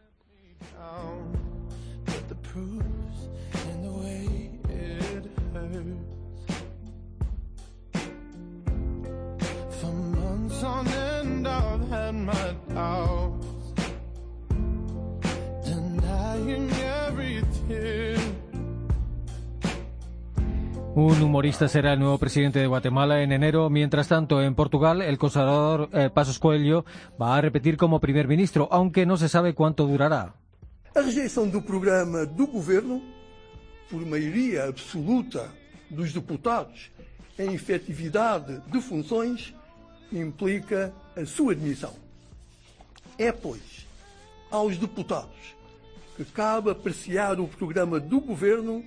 Un 20.96 21.22
humorista 21.22 21.68
será 21.68 21.92
el 21.92 22.00
nuevo 22.00 22.16
presidente 22.16 22.58
de 22.58 22.66
Guatemala 22.66 23.22
en 23.22 23.30
enero. 23.30 23.68
Mientras 23.68 24.08
tanto, 24.08 24.42
en 24.42 24.54
Portugal, 24.54 25.02
el 25.02 25.18
conservador 25.18 25.90
eh, 25.92 26.08
Pasos 26.08 26.38
Coelho 26.38 26.86
va 27.20 27.36
a 27.36 27.40
repetir 27.42 27.76
como 27.76 28.00
primer 28.00 28.26
ministro, 28.26 28.66
aunque 28.70 29.04
no 29.04 29.18
se 29.18 29.28
sabe 29.28 29.54
cuánto 29.54 29.86
durará. 29.86 30.34
A 30.94 31.02
rejeição 31.02 31.50
do 31.50 31.60
programa 31.60 32.24
do 32.24 32.46
governo, 32.46 33.02
por 33.90 34.06
maioria 34.06 34.64
absoluta 34.64 35.52
dos 35.90 36.14
deputados 36.14 36.90
em 37.38 37.52
efetividade 37.52 38.62
de 38.72 38.80
funções, 38.80 39.54
implica 40.10 40.94
a 41.16 41.24
sua 41.24 41.52
admissão. 41.52 41.94
É, 43.18 43.32
pois, 43.32 43.86
aos 44.50 44.76
deputados 44.76 45.56
que 46.16 46.24
cabe 46.24 46.70
apreciar 46.70 47.40
o 47.40 47.48
programa 47.48 47.98
do 47.98 48.20
governo 48.20 48.84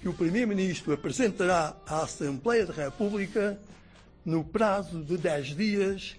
que 0.00 0.08
o 0.08 0.14
Primeiro-Ministro 0.14 0.92
apresentará 0.92 1.76
à 1.86 2.02
Assembleia 2.02 2.66
da 2.66 2.72
República 2.72 3.58
no 4.24 4.44
prazo 4.44 5.02
de 5.02 5.16
10 5.16 5.46
dias 5.56 6.16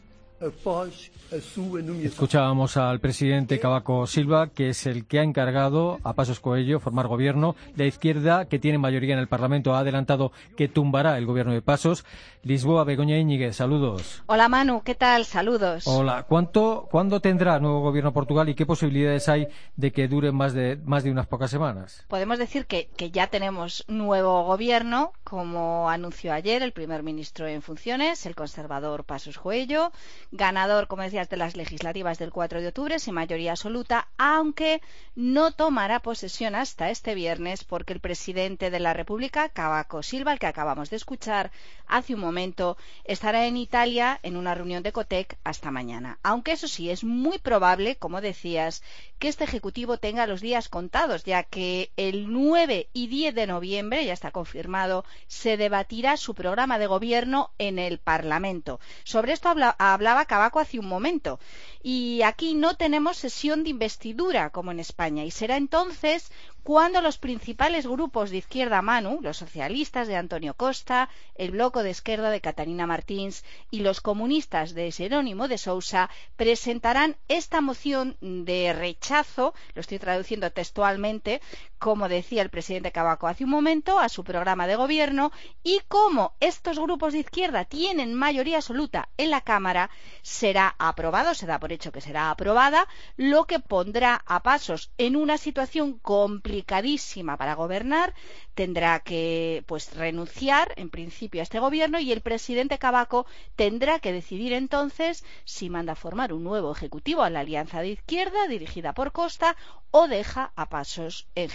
Escuchábamos 2.04 2.78
al 2.78 3.00
presidente 3.00 3.60
Cavaco 3.60 4.06
Silva, 4.06 4.48
que 4.48 4.70
es 4.70 4.86
el 4.86 5.08
que 5.08 5.18
ha 5.20 5.24
encargado 5.24 6.00
a 6.04 6.14
Pasos 6.14 6.40
Coelho 6.40 6.80
formar 6.80 7.08
gobierno. 7.08 7.56
La 7.76 7.86
izquierda, 7.86 8.46
que 8.46 8.60
tiene 8.60 8.78
mayoría 8.78 9.16
en 9.16 9.20
el 9.20 9.28
Parlamento, 9.28 9.74
ha 9.74 9.80
adelantado 9.80 10.32
que 10.56 10.68
tumbará 10.68 11.18
el 11.18 11.26
gobierno 11.26 11.54
de 11.54 11.64
Pasos. 11.64 12.06
Lisboa, 12.44 12.84
Begoña 12.84 13.18
Íñiguez, 13.18 13.56
saludos. 13.56 14.24
Hola 14.28 14.48
Manu, 14.48 14.84
¿qué 14.84 14.94
tal? 14.94 15.26
Saludos. 15.26 15.88
Hola. 15.88 16.24
¿Cuánto, 16.30 16.88
¿Cuándo 16.92 17.20
tendrá 17.20 17.60
nuevo 17.60 17.82
gobierno 17.82 18.14
Portugal 18.14 18.48
y 18.48 18.56
qué 18.56 18.66
posibilidades 18.66 19.28
hay 19.28 19.48
de 19.76 19.92
que 19.92 20.08
dure 20.08 20.32
más 20.32 20.54
de, 20.54 20.78
más 20.86 21.04
de 21.04 21.12
unas 21.12 21.26
pocas 21.26 21.50
semanas? 21.50 22.06
Podemos 22.08 22.38
decir 22.38 22.68
que, 22.68 22.90
que 22.96 23.10
ya 23.10 23.28
tenemos 23.28 23.84
nuevo 23.88 24.44
gobierno, 24.44 25.14
como 25.24 25.90
anunció 25.90 26.32
ayer 26.32 26.62
el 26.62 26.74
primer 26.74 27.02
ministro 27.02 27.48
en 27.48 27.64
funciones, 27.64 28.26
el 28.28 28.36
conservador 28.36 29.04
Pasos 29.04 29.40
Coelho 29.40 29.92
ganador, 30.32 30.88
como 30.88 31.04
decías, 31.04 31.30
de 31.30 31.38
las 31.38 31.56
legislativas 31.56 32.18
del 32.18 32.32
4 32.32 32.62
de 32.62 32.68
octubre 32.68 33.00
sin 33.00 33.14
mayoría 33.14 33.52
absoluta, 33.52 34.08
aunque 34.18 34.82
no 35.16 35.52
tomará 35.52 36.00
posesión 36.00 36.56
hasta 36.56 36.90
este 36.90 37.16
viernes 37.16 37.64
porque 37.64 37.94
el 37.94 38.00
presidente 38.00 38.70
de 38.70 38.80
la 38.80 38.94
República, 38.94 39.50
Cavaco 39.50 40.04
Silva, 40.04 40.34
el 40.34 40.40
que 40.40 40.48
acabamos 40.48 40.90
de 40.90 40.98
escuchar 40.98 41.52
hace 41.88 42.14
un 42.14 42.20
momento, 42.20 42.78
estará 43.04 43.46
en 43.46 43.58
Italia 43.58 44.20
en 44.24 44.38
una 44.38 44.54
reunión 44.54 44.84
de 44.84 44.92
COTEC 44.92 45.38
hasta 45.44 45.72
mañana. 45.72 46.20
Aunque 46.24 46.52
eso 46.52 46.68
sí, 46.68 46.90
es 46.90 47.04
muy 47.04 47.40
probable, 47.40 47.96
como 47.96 48.22
decías, 48.22 48.84
que 49.20 49.28
este 49.28 49.46
Ejecutivo 49.46 49.98
tenga 49.98 50.28
los 50.28 50.42
días 50.42 50.70
contados, 50.70 51.24
ya 51.24 51.44
que 51.44 51.92
el 51.96 52.32
9 52.32 52.90
y 52.94 53.08
10 53.08 53.34
de 53.34 53.48
noviembre, 53.48 54.06
ya 54.06 54.14
está 54.14 54.32
confirmado, 54.32 55.06
se 55.28 55.58
debatirá 55.58 56.18
su 56.18 56.36
programa 56.36 56.78
de 56.80 56.88
gobierno 56.88 57.52
en 57.58 57.80
el 57.80 57.98
Parlamento. 57.98 58.80
Sobre 59.04 59.34
esto 59.34 59.50
hablaba 59.50 60.17
Cabaco 60.26 60.60
hace 60.60 60.80
un 60.80 60.88
momento. 60.88 61.40
Y 61.84 62.22
aquí 62.24 62.54
no 62.54 62.76
tenemos 62.76 63.18
sesión 63.18 63.64
de 63.64 63.70
investidura 63.70 64.50
como 64.50 64.72
en 64.72 64.80
España. 64.80 65.24
Y 65.24 65.32
será 65.32 65.58
entonces 65.58 66.32
cuando 66.68 67.00
los 67.00 67.18
principales 67.18 67.88
grupos 67.88 68.30
de 68.30 68.40
izquierda 68.40 68.82
Manu, 68.82 69.20
los 69.22 69.38
socialistas 69.38 70.10
de 70.10 70.18
Antonio 70.18 70.54
Costa, 70.54 71.08
el 71.36 71.52
bloco 71.52 71.82
de 71.82 71.92
izquierda 71.92 72.30
de 72.30 72.42
Catalina 72.42 72.86
Martins 72.86 73.46
y 73.72 73.80
los 73.80 74.02
comunistas 74.02 74.74
de 74.74 74.92
Jerónimo 74.92 75.48
de 75.48 75.58
Sousa 75.58 76.10
presentarán 76.36 77.16
esta 77.30 77.62
moción 77.62 78.18
de 78.20 78.74
rechazo, 78.74 79.54
lo 79.76 79.80
estoy 79.80 79.98
traduciendo 79.98 80.52
textualmente, 80.52 81.40
como 81.80 82.10
decía 82.10 82.42
el 82.42 82.50
presidente 82.50 82.92
Cabaco 82.92 83.28
hace 83.28 83.46
un 83.46 83.52
momento, 83.52 83.98
a 84.00 84.10
su 84.10 84.26
programa 84.26 84.68
de 84.68 84.76
gobierno 84.76 85.32
y 85.64 85.80
como 85.88 86.34
estos 86.42 86.80
grupos 86.80 87.14
de 87.14 87.20
izquierda 87.20 87.64
tienen 87.64 88.14
mayoría 88.14 88.58
absoluta 88.58 89.08
en 89.16 89.30
la 89.30 89.40
Cámara, 89.40 89.90
será 90.22 90.76
aprobado, 90.80 91.34
se 91.34 91.46
da 91.46 91.62
por 91.62 91.72
hecho 91.72 91.94
que 91.94 92.02
será 92.02 92.30
aprobada, 92.30 92.90
lo 93.16 93.46
que 93.46 93.60
pondrá 93.60 94.22
a 94.26 94.44
pasos 94.44 94.92
en 94.98 95.16
una 95.16 95.38
situación 95.38 95.98
complicada 96.00 96.57
complicadísima 96.58 97.38
para 97.38 97.54
gobernar, 97.54 98.14
tendrá 98.56 99.00
que 99.00 99.64
pues 99.68 99.96
renunciar 99.96 100.74
en 100.76 100.90
principio 100.90 101.42
a 101.42 101.44
este 101.44 101.60
gobierno 101.60 102.00
y 102.00 102.12
el 102.12 102.22
presidente 102.22 102.80
Cabaco 102.80 103.28
tendrá 103.56 104.00
que 104.00 104.12
decidir 104.12 104.54
entonces 104.54 105.24
si 105.46 105.70
manda 105.70 105.94
formar 105.94 106.34
un 106.34 106.44
nuevo 106.44 106.72
ejecutivo 106.72 107.22
a 107.22 107.30
la 107.30 107.42
alianza 107.42 107.82
de 107.82 107.90
izquierda 107.90 108.48
dirigida 108.48 108.94
por 108.94 109.12
Costa 109.12 109.56
o 109.92 110.08
deja 110.08 110.52
a 110.56 110.70
pasos 110.70 111.28
en, 111.36 111.50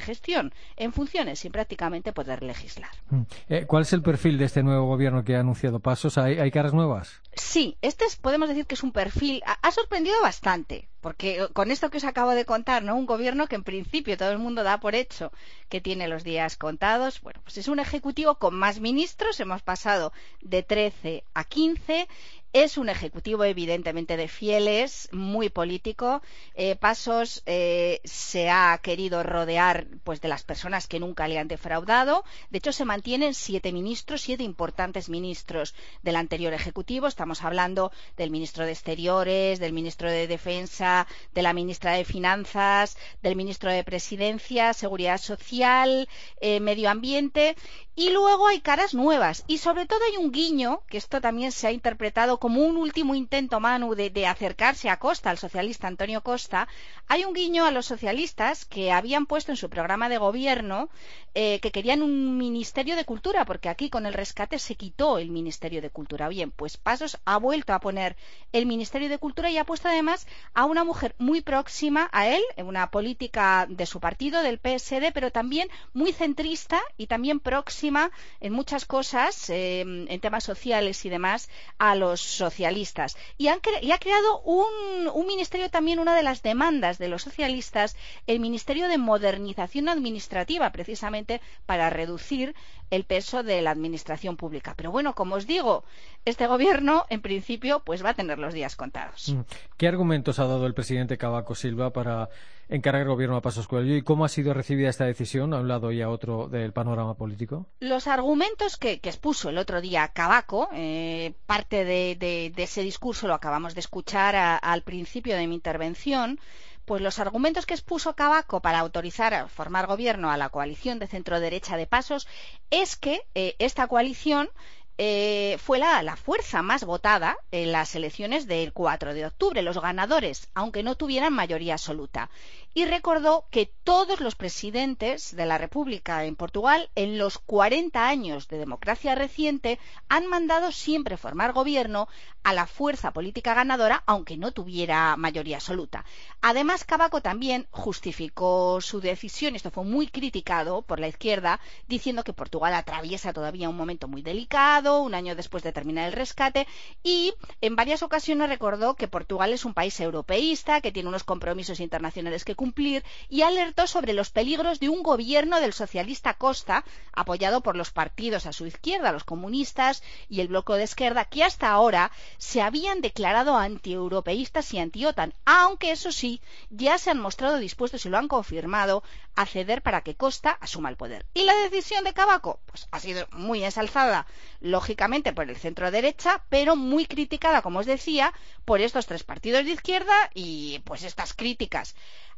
gestión, 0.00 0.52
en 0.76 0.92
funciones, 0.92 1.38
sin 1.40 1.50
prácticamente 1.50 2.12
poder 2.12 2.42
legislar. 2.42 2.90
Mm. 3.10 3.22
Eh, 3.48 3.64
¿Cuál 3.66 3.82
es 3.82 3.92
el 3.92 4.02
perfil 4.02 4.38
de 4.38 4.44
este 4.44 4.62
nuevo 4.62 4.86
gobierno 4.86 5.24
que 5.24 5.36
ha 5.36 5.40
anunciado 5.40 5.80
pasos? 5.80 6.18
¿Hay, 6.18 6.50
caras 6.50 6.74
nuevas? 6.74 7.20
Sí, 7.36 7.76
este 7.82 8.04
podemos 8.20 8.48
decir 8.48 8.66
que 8.66 8.74
es 8.74 8.82
un 8.82 8.92
perfil, 8.92 9.42
ha, 9.44 9.70
sorprendido 9.72 10.20
bastante, 10.22 10.88
porque 11.00 11.42
eh, 11.42 11.48
con 11.52 11.70
esto 11.70 11.90
que 11.90 11.98
os 11.98 12.04
acabo 12.04 12.30
de 12.30 12.44
contar, 12.44 12.82
¿no? 12.82 12.96
Un 12.96 13.06
gobierno 13.06 13.48
que 13.48 13.56
en 13.56 13.64
principio 13.64 14.16
todo 14.16 14.30
el 14.30 14.38
mundo 14.38 14.62
da 14.62 14.78
por 14.78 14.94
hecho 14.94 15.32
que 15.68 15.80
tiene 15.80 16.06
los 16.06 16.22
días 16.22 16.56
contados. 16.56 17.20
Bueno, 17.22 17.40
pues 17.42 17.58
es 17.58 17.68
un 17.68 17.80
ejecutivo 17.80 18.36
con 18.36 18.54
más 18.54 18.80
ministros, 18.80 19.40
hemos 19.40 19.62
pasado 19.62 20.12
de 20.40 20.62
13 20.62 21.24
a 21.34 21.44
15 21.44 22.08
Es 22.54 22.78
un 22.78 22.88
ejecutivo 22.88 23.42
evidentemente 23.42 24.16
de 24.16 24.28
fieles, 24.28 25.08
muy 25.10 25.48
político. 25.48 26.22
Eh, 26.54 26.76
Pasos 26.76 27.42
eh, 27.46 28.00
se 28.04 28.48
ha 28.48 28.78
querido 28.80 29.24
rodear 29.24 29.88
pues 30.04 30.20
de 30.20 30.28
las 30.28 30.44
personas 30.44 30.86
que 30.86 31.00
nunca 31.00 31.26
le 31.26 31.40
han 31.40 31.48
defraudado. 31.48 32.22
De 32.50 32.58
hecho, 32.58 32.70
se 32.70 32.84
mantienen 32.84 33.34
siete 33.34 33.72
ministros, 33.72 34.20
siete 34.20 34.44
importantes 34.44 35.08
ministros 35.08 35.74
del 36.04 36.14
anterior 36.14 36.52
ejecutivo. 36.52 37.08
Estamos 37.08 37.42
hablando 37.42 37.90
del 38.16 38.30
ministro 38.30 38.64
de 38.64 38.70
Exteriores, 38.70 39.58
del 39.58 39.72
ministro 39.72 40.08
de 40.08 40.28
Defensa, 40.28 41.08
de 41.34 41.42
la 41.42 41.54
ministra 41.54 41.94
de 41.94 42.04
Finanzas, 42.04 42.96
del 43.20 43.34
ministro 43.34 43.72
de 43.72 43.82
Presidencia, 43.82 44.74
Seguridad 44.74 45.18
Social, 45.18 46.08
eh, 46.40 46.60
Medio 46.60 46.88
Ambiente. 46.88 47.56
Y 47.96 48.10
luego 48.10 48.46
hay 48.46 48.60
caras 48.60 48.94
nuevas. 48.94 49.42
Y 49.48 49.58
sobre 49.58 49.86
todo 49.86 50.00
hay 50.04 50.16
un 50.16 50.30
guiño, 50.30 50.82
que 50.88 50.98
esto 50.98 51.20
también 51.20 51.50
se 51.50 51.66
ha 51.66 51.72
interpretado 51.72 52.38
como 52.44 52.60
un 52.60 52.76
último 52.76 53.14
intento, 53.14 53.58
Manu, 53.58 53.94
de, 53.94 54.26
acercarse 54.26 54.90
a 54.90 54.98
Costa, 54.98 55.30
al 55.30 55.38
socialista 55.38 55.88
Antonio 55.88 56.20
Costa, 56.20 56.68
hay 57.08 57.24
un 57.24 57.32
guiño 57.32 57.64
a 57.64 57.70
los 57.70 57.86
socialistas 57.86 58.66
que 58.66 58.92
habían 58.92 59.24
puesto 59.24 59.50
en 59.50 59.56
su 59.56 59.70
programa 59.70 60.10
de 60.10 60.18
gobierno 60.18 60.90
eh, 61.34 61.58
que 61.60 61.72
querían 61.72 62.02
un 62.02 62.36
Ministerio 62.36 62.96
de 62.96 63.06
Cultura, 63.06 63.46
porque 63.46 63.70
aquí 63.70 63.88
con 63.88 64.04
el 64.04 64.12
rescate 64.12 64.58
se 64.58 64.74
quitó 64.74 65.16
el 65.18 65.30
Ministerio 65.30 65.80
de 65.80 65.88
Cultura. 65.88 66.28
Bien, 66.28 66.50
pues 66.50 66.76
Pasos 66.76 67.18
ha 67.24 67.38
vuelto 67.38 67.72
a 67.72 67.80
poner 67.80 68.14
el 68.52 68.66
Ministerio 68.66 69.08
de 69.08 69.18
Cultura 69.18 69.50
y 69.50 69.56
ha 69.56 69.64
puesto 69.64 69.88
además 69.88 70.26
a 70.52 70.66
una 70.66 70.84
mujer 70.84 71.14
muy 71.16 71.40
próxima 71.40 72.10
a 72.12 72.28
él, 72.28 72.42
una 72.58 72.90
política 72.90 73.66
de 73.70 73.86
su 73.86 74.00
partido, 74.00 74.42
del 74.42 74.58
PSD, 74.58 75.12
pero 75.14 75.32
también 75.32 75.70
muy 75.94 76.12
centrista 76.12 76.82
y 76.98 77.06
también 77.06 77.40
próxima 77.40 78.10
en 78.40 78.52
muchas 78.52 78.84
cosas, 78.84 79.48
eh, 79.48 79.80
en 79.80 80.20
temas 80.20 80.44
sociales 80.44 81.06
y 81.06 81.08
demás, 81.08 81.48
a 81.78 81.94
los 81.94 82.33
socialistas. 82.34 83.16
Y, 83.38 83.48
ha 83.48 83.58
creado 83.60 84.40
un, 84.42 85.26
ministerio 85.26 85.70
también, 85.70 85.98
una 85.98 86.14
de 86.16 86.22
las 86.22 86.42
demandas 86.42 86.98
de 86.98 87.08
los 87.08 87.22
socialistas, 87.22 87.96
el 88.26 88.40
Ministerio 88.40 88.88
de 88.88 88.98
Modernización 88.98 89.88
Administrativa, 89.88 90.70
precisamente 90.72 91.40
para 91.66 91.90
reducir 91.90 92.54
el 92.90 93.04
peso 93.04 93.42
de 93.42 93.62
la 93.62 93.70
administración 93.70 94.36
pública. 94.36 94.74
Pero 94.76 94.90
bueno, 94.90 95.14
como 95.14 95.36
os 95.36 95.46
digo, 95.46 95.84
este 96.24 96.46
gobierno, 96.46 97.06
en 97.08 97.20
principio, 97.20 97.80
pues 97.80 98.04
va 98.04 98.10
a 98.10 98.14
tener 98.14 98.38
los 98.38 98.54
días 98.54 98.76
contados. 98.76 99.30
Mm. 99.30 99.40
¿Qué 99.76 99.88
argumentos 99.88 100.38
ha 100.38 100.46
dado 100.46 100.66
el 100.66 100.74
presidente 100.74 101.18
Cavaco 101.18 101.54
Silva 101.54 101.90
para 101.90 102.28
encargar 102.68 103.02
el 103.02 103.08
gobierno 103.08 103.36
a 103.36 103.42
Pasos 103.42 103.68
Coelho 103.68 103.96
y 103.96 104.02
cómo 104.02 104.24
ha 104.24 104.28
sido 104.28 104.54
recibida 104.54 104.88
esta 104.88 105.04
decisión 105.04 105.54
a 105.54 105.60
un 105.60 105.68
lado 105.68 105.92
y 105.92 106.02
a 106.02 106.08
otro 106.08 106.48
del 106.48 106.72
panorama 106.72 107.14
político? 107.14 107.66
Los 107.80 108.06
argumentos 108.06 108.76
que, 108.76 109.00
expuso 109.02 109.50
el 109.50 109.58
otro 109.58 109.80
día 109.80 110.08
Cavaco, 110.08 110.68
eh, 110.72 111.34
parte 111.46 111.84
de, 111.84 112.52
ese 112.56 112.82
discurso 112.82 113.28
lo 113.28 113.34
acabamos 113.34 113.74
de 113.74 113.80
escuchar 113.80 114.34
al 114.36 114.82
principio 114.82 115.36
de 115.36 115.46
mi 115.46 115.54
intervención, 115.54 116.38
pues 116.84 117.00
los 117.00 117.18
argumentos 117.18 117.66
que 117.66 117.74
expuso 117.74 118.14
Cavaco 118.14 118.60
para 118.60 118.80
autorizar 118.80 119.34
a 119.34 119.48
formar 119.48 119.86
gobierno 119.86 120.30
a 120.30 120.36
la 120.36 120.50
coalición 120.50 120.98
de 120.98 121.06
centro 121.06 121.40
derecha 121.40 121.76
de 121.76 121.86
Pasos 121.86 122.28
es 122.70 122.96
que 122.96 123.22
eh, 123.34 123.56
esta 123.58 123.86
coalición 123.86 124.48
eh, 124.96 125.58
fue 125.60 125.78
la, 125.78 126.02
la, 126.02 126.16
fuerza 126.16 126.62
más 126.62 126.84
votada 126.84 127.36
en 127.50 127.72
las 127.72 127.94
elecciones 127.96 128.46
del 128.46 128.72
4 128.72 129.12
de 129.12 129.26
octubre, 129.26 129.62
los 129.62 129.80
ganadores, 129.80 130.48
aunque 130.54 130.84
no 130.84 130.94
tuvieran 130.94 131.32
mayoría 131.32 131.74
absoluta. 131.74 132.30
Y 132.76 132.86
recordó 132.86 133.46
que 133.50 133.70
todos 133.84 134.20
los 134.20 134.34
presidentes 134.34 135.34
de 135.34 135.46
la 135.46 135.58
República 135.58 136.24
en 136.24 136.34
Portugal, 136.34 136.90
en 136.96 137.18
los 137.18 137.38
40 137.38 138.06
años 138.06 138.48
de 138.48 138.58
democracia 138.58 139.14
reciente, 139.14 139.78
han 140.08 140.26
mandado 140.26 140.72
siempre 140.72 141.16
formar 141.16 141.52
gobierno 141.52 142.08
a 142.42 142.52
la 142.52 142.66
fuerza 142.66 143.12
política 143.12 143.54
ganadora, 143.54 144.02
aunque 144.06 144.36
no 144.36 144.52
tuviera 144.52 145.16
mayoría 145.16 145.56
absoluta. 145.56 146.04
Además, 146.42 146.84
Cabaco 146.84 147.20
también 147.20 147.66
justificó 147.70 148.80
su 148.80 149.00
decisión, 149.00 149.56
esto 149.56 149.70
fue 149.70 149.84
muy 149.84 150.08
criticado 150.08 150.82
por 150.82 151.00
la 151.00 151.08
izquierda, 151.08 151.60
diciendo 151.88 152.22
que 152.22 152.32
Portugal 152.32 152.74
atraviesa 152.74 153.32
todavía 153.32 153.68
un 153.68 153.76
momento 153.76 154.08
muy 154.08 154.20
delicado, 154.20 154.83
un 155.00 155.14
año 155.14 155.34
después 155.34 155.62
de 155.62 155.72
terminar 155.72 156.06
el 156.06 156.12
rescate, 156.12 156.66
y 157.02 157.32
en 157.60 157.76
varias 157.76 158.02
ocasiones 158.02 158.48
recordó 158.48 158.94
que 158.94 159.08
Portugal 159.08 159.52
es 159.52 159.64
un 159.64 159.74
país 159.74 159.98
europeísta, 160.00 160.80
que 160.80 160.92
tiene 160.92 161.08
unos 161.08 161.24
compromisos 161.24 161.80
internacionales 161.80 162.44
que 162.44 162.54
cumplir, 162.54 163.04
y 163.28 163.42
alertó 163.42 163.86
sobre 163.86 164.12
los 164.12 164.30
peligros 164.30 164.80
de 164.80 164.88
un 164.88 165.02
gobierno 165.02 165.60
del 165.60 165.72
socialista 165.72 166.34
Costa, 166.34 166.84
apoyado 167.12 167.62
por 167.62 167.76
los 167.76 167.90
partidos 167.90 168.46
a 168.46 168.52
su 168.52 168.66
izquierda, 168.66 169.12
los 169.12 169.24
comunistas 169.24 170.02
y 170.28 170.40
el 170.40 170.48
bloque 170.48 170.74
de 170.74 170.84
izquierda, 170.84 171.24
que 171.24 171.44
hasta 171.44 171.70
ahora 171.70 172.10
se 172.38 172.62
habían 172.62 173.00
declarado 173.00 173.56
antieuropeístas 173.56 174.72
y 174.74 174.78
anti-OTAN, 174.78 175.34
aunque 175.44 175.90
eso 175.90 176.12
sí, 176.12 176.40
ya 176.70 176.98
se 176.98 177.10
han 177.10 177.20
mostrado 177.20 177.58
dispuestos 177.58 178.04
y 178.06 178.08
lo 178.08 178.18
han 178.18 178.28
confirmado 178.28 179.02
a 179.36 179.46
ceder 179.46 179.82
para 179.82 180.02
que 180.02 180.14
Costa 180.14 180.56
asuma 180.60 180.88
el 180.88 180.96
poder. 180.96 181.26
Y 181.34 181.44
la 181.44 181.54
decisión 181.56 182.04
de 182.04 182.12
Cabaco 182.12 182.60
pues, 182.66 182.86
ha 182.90 183.00
sido 183.00 183.26
muy 183.32 183.64
ensalzada, 183.64 184.26
lógicamente, 184.74 185.32
por 185.32 185.48
el 185.48 185.56
centro 185.56 185.92
derecha, 185.92 186.42
pero 186.48 186.74
muy 186.74 187.06
criticada, 187.06 187.62
como 187.62 187.78
os 187.78 187.86
decía, 187.86 188.32
por 188.64 188.80
estos 188.80 189.06
tres 189.06 189.22
partidos 189.22 189.64
de 189.64 189.70
izquierda 189.78 190.16
y 190.34 190.80
pues 190.84 191.04
estas 191.04 191.32
críticas 191.32 191.94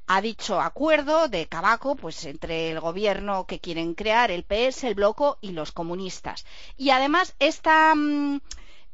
ha 0.06 0.20
dicho 0.20 0.60
acuerdo 0.60 1.28
de 1.28 1.48
Cabaco 1.48 1.96
pues 1.96 2.24
entre 2.26 2.70
el 2.70 2.78
gobierno 2.78 3.46
que 3.46 3.58
quieren 3.58 3.94
crear 3.94 4.30
el 4.30 4.44
PS, 4.44 4.84
el 4.84 4.94
Bloco 4.96 5.38
y 5.40 5.52
los 5.52 5.72
comunistas. 5.72 6.44
Y 6.76 6.90
además 6.90 7.34
esta 7.38 7.94
mm, 7.94 8.40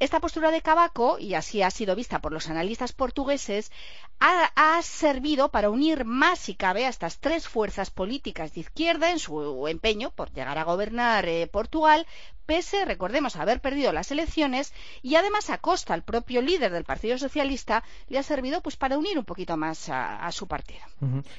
esta 0.02 0.18
postura 0.18 0.50
de 0.50 0.62
Cabaco, 0.62 1.20
y 1.20 1.35
así 1.35 1.62
ha 1.62 1.70
sido 1.70 1.94
vista 1.94 2.20
por 2.20 2.33
los 2.33 2.48
analistas 2.48 2.92
portugueses, 2.92 3.70
ha, 4.18 4.83
servido 4.83 5.50
para 5.50 5.70
unir 5.70 6.05
más, 6.05 6.40
si 6.40 6.57
cabe, 6.57 6.87
a 6.87 6.88
estas 6.88 7.20
tres 7.20 7.46
fuerzas 7.46 7.90
políticas 7.90 8.52
de 8.52 8.62
izquierda 8.62 9.12
en 9.12 9.20
su 9.20 9.68
empeño 9.68 10.11
por 10.11 10.33
llegar 10.33 10.59
a 10.59 10.64
gobernar 10.64 11.28
eh, 11.28 11.46
Portugal, 11.46 12.09
pese, 12.46 12.85
recordemos, 12.85 13.37
haber 13.37 13.61
perdido 13.61 13.92
las 13.92 14.11
elecciones 14.11 14.72
y 15.02 15.16
además 15.16 15.50
a 15.50 15.59
costa 15.59 15.94
al 15.94 16.02
propio 16.02 16.42
líder 16.42 16.72
del 16.72 16.85
Partido 16.85 17.18
Socialista 17.18 17.83
le 18.09 18.18
ha 18.18 18.22
servido 18.22 18.61
pues 18.61 18.76
para 18.76 18.98
unir 18.98 19.18
un 19.18 19.24
poquito 19.24 19.57
más 19.57 19.88
a, 19.88 20.31
su 20.33 20.46
partido. 20.46 20.81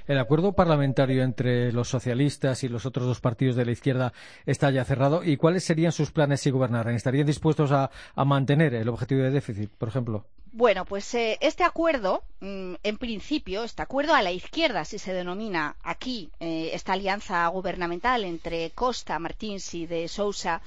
El 0.07 0.19
acuerdo 0.19 0.53
parlamentario 0.53 1.23
entre 1.23 1.71
los 1.71 1.89
socialistas 1.89 2.63
y 2.63 2.69
los 2.69 2.85
otros 2.85 3.07
dos 3.07 3.21
partidos 3.21 3.55
de 3.55 3.65
la 3.65 3.71
izquierda 3.71 4.13
está 4.45 4.69
ya 4.71 4.85
cerrado. 4.85 5.23
¿Y 5.23 5.37
cuáles 5.37 5.63
serían 5.63 5.91
sus 5.91 6.11
planes 6.11 6.41
si 6.41 6.51
gobernaran? 6.51 6.95
¿Estarían 6.95 7.25
dispuestos 7.25 7.71
a, 7.71 7.89
mantener 8.25 8.73
el 8.73 8.89
objetivo 8.89 9.21
de 9.21 9.31
déficit, 9.31 9.71
por 9.71 9.89
ejemplo? 9.89 10.25
Bueno, 10.55 10.85
pues 10.85 11.11
eh, 11.15 11.39
este 11.41 11.63
acuerdo, 11.63 12.23
mm, 12.39 12.75
en 12.83 12.97
principio, 12.99 13.63
este 13.63 13.81
acuerdo 13.81 14.13
a 14.13 14.21
la 14.21 14.31
izquierda, 14.31 14.85
si 14.85 14.99
se 14.99 15.11
denomina 15.11 15.75
aquí 15.81 16.29
eh, 16.39 16.69
esta 16.73 16.93
alianza 16.93 17.47
gubernamental 17.47 18.23
entre 18.23 18.69
Costa, 18.69 19.17
Martins 19.17 19.73
y 19.73 19.87
de 19.87 20.07
Sousa, 20.07 20.61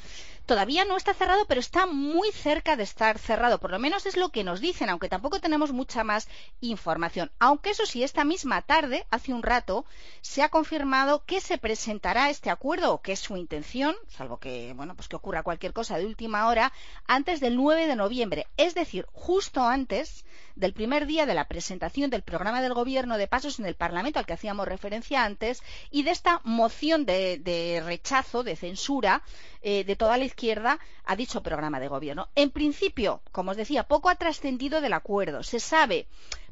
todavía 0.47 0.85
no 0.85 0.97
está 0.97 1.13
cerrado, 1.13 1.45
pero 1.47 1.61
está 1.61 1.87
muy 1.87 2.31
cerca 2.33 2.77
de 2.77 2.85
estar 2.85 3.19
cerrado. 3.19 3.59
Por 3.59 3.71
lo 3.71 3.79
menos 3.79 4.07
es 4.07 4.17
lo 4.17 4.31
que 4.31 4.45
nos 4.45 4.61
dicen, 4.61 4.89
aunque 4.89 5.09
tampoco 5.09 5.41
tenemos 5.41 5.73
mucha 5.73 6.05
más 6.05 6.29
información. 6.61 7.31
Aunque 7.39 7.71
eso 7.71 7.85
sí, 7.85 8.03
esta 8.03 8.25
misma 8.25 8.63
tarde, 8.63 9.07
hace 9.11 9.35
un 9.35 9.43
rato, 9.43 9.85
se 10.21 10.43
ha 10.43 10.49
confirmado 10.49 11.25
que 11.25 11.41
se 11.41 11.59
presentará 11.59 12.31
este 12.31 12.51
acuerdo, 12.51 12.95
o 12.95 13.03
que 13.03 13.13
es 13.13 13.21
su 13.21 13.37
intención, 13.37 13.97
salvo 14.09 14.39
que, 14.39 14.73
bueno, 14.75 14.95
pues 14.95 15.09
que 15.09 15.17
ocurra 15.17 15.43
cualquier 15.43 15.73
cosa 15.73 15.99
de 15.99 16.07
última 16.07 16.47
hora, 16.47 16.73
antes 17.07 17.41
del 17.41 17.57
9 17.57 17.87
de 17.87 17.97
noviembre. 17.97 18.47
Es 18.57 18.75
decir, 18.75 19.07
justo 19.13 19.63
antes 19.63 20.25
del 20.57 20.73
primer 20.73 21.07
día 21.07 21.27
de 21.27 21.35
la 21.35 21.49
presentación 21.49 22.11
del 22.11 22.23
programa 22.23 22.63
del 22.63 22.73
gobierno 22.73 23.19
de 23.19 23.29
pasos 23.29 23.59
en 23.59 23.67
el 23.67 23.75
Parlamento 23.75 24.19
al 24.19 24.27
que 24.27 24.33
hacíamos 24.33 24.67
referencia 24.67 25.25
antes 25.25 25.63
y 25.91 26.03
de 26.03 26.11
esta 26.11 26.41
moción 26.45 27.05
de, 27.05 27.83
rechazo, 27.85 28.43
de 28.43 28.57
censura 28.57 29.23
eh, 29.69 29.83
de 29.83 29.97
toda 29.97 30.17
la 30.17 30.25
izquierda 30.25 30.79
a 31.05 31.17
dicho 31.17 31.43
programa 31.43 31.81
de 31.81 31.89
gobierno. 31.89 32.29
En 32.37 32.53
principio, 32.53 33.21
como 33.33 33.51
os 33.51 33.57
decía, 33.57 33.83
poco 33.83 34.09
ha 34.09 34.15
trascendido 34.15 34.81
del 34.81 34.93
acuerdo. 34.93 35.43
Se 35.43 35.59
sabe 35.59 36.07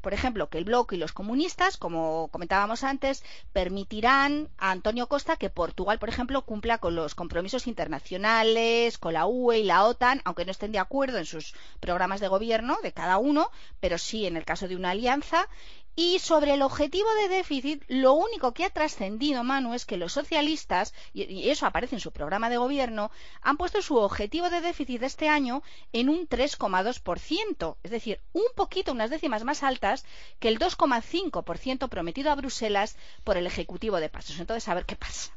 por 0.05 0.13
ejemplo, 0.13 0.49
que 0.49 0.59
el 0.59 0.65
bloque 0.65 0.97
y 0.97 0.99
los 0.99 1.13
comunistas, 1.13 1.77
como 1.77 2.27
comentábamos 2.31 2.83
antes, 2.83 3.23
permitirán 3.53 4.49
a 4.59 4.69
Antonio 4.69 5.07
Costa 5.07 5.35
que 5.35 5.49
Portugal, 5.49 5.97
por 5.97 6.09
ejemplo, 6.09 6.43
cumpla 6.43 6.77
con 6.77 6.93
los 6.93 7.15
compromisos 7.15 7.65
internacionales, 7.65 8.99
con 8.99 9.13
la 9.13 9.25
UE 9.25 9.61
y 9.61 9.63
la 9.63 9.83
OTAN, 9.83 10.21
aunque 10.23 10.45
no 10.45 10.51
estén 10.51 10.71
de 10.71 10.77
acuerdo 10.77 11.17
en 11.17 11.25
sus 11.25 11.55
programas 11.79 12.19
de 12.19 12.27
gobierno 12.27 12.77
de 12.83 12.91
cada 12.91 13.17
uno, 13.17 13.49
pero 13.79 13.97
sí 13.97 14.27
en 14.27 14.37
el 14.37 14.45
caso 14.45 14.67
de 14.67 14.75
una 14.75 14.91
alianza, 14.91 15.49
y 15.95 16.19
sobre 16.19 16.53
el 16.53 16.61
objetivo 16.61 17.07
de 17.21 17.35
déficit, 17.35 17.83
lo 17.87 18.13
único 18.13 18.53
que 18.53 18.65
ha 18.65 18.69
trascendido, 18.69 19.43
Manu, 19.43 19.73
es 19.73 19.85
que 19.85 19.97
los 19.97 20.13
socialistas, 20.13 20.93
y 21.13 21.49
eso 21.49 21.65
aparece 21.65 21.95
en 21.95 22.01
su 22.01 22.11
programa 22.11 22.49
de 22.49 22.57
gobierno, 22.57 23.11
han 23.41 23.57
puesto 23.57 23.81
su 23.81 23.95
objetivo 23.97 24.49
de 24.49 24.61
déficit 24.61 25.03
este 25.03 25.29
año 25.29 25.63
en 25.93 26.09
un 26.09 26.27
3,2%, 26.27 27.77
es 27.83 27.91
decir, 27.91 28.19
un 28.33 28.43
poquito, 28.55 28.91
unas 28.91 29.09
décimas 29.09 29.43
más 29.43 29.63
altas 29.63 30.05
que 30.39 30.49
el 30.49 30.59
2,5% 30.59 31.89
prometido 31.89 32.31
a 32.31 32.35
Bruselas 32.35 32.97
por 33.23 33.37
el 33.37 33.47
Ejecutivo 33.47 33.99
de 33.99 34.09
Pasos. 34.09 34.39
Entonces, 34.39 34.67
a 34.67 34.73
ver 34.73 34.85
qué 34.85 34.95
pasa. 34.95 35.31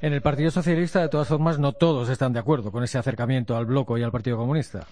En 0.00 0.12
el 0.12 0.22
Partido 0.22 0.50
Socialista, 0.50 1.00
de 1.00 1.08
todas 1.08 1.28
formas, 1.28 1.58
no 1.58 1.72
todos 1.72 2.08
están 2.08 2.32
de 2.32 2.40
acuerdo 2.40 2.72
con 2.72 2.82
ese 2.82 2.98
acercamiento 2.98 3.56
al 3.56 3.66
bloco 3.66 3.96
y 3.98 4.02
al 4.02 4.12
Partido 4.12 4.36
Comunista. 4.36 4.86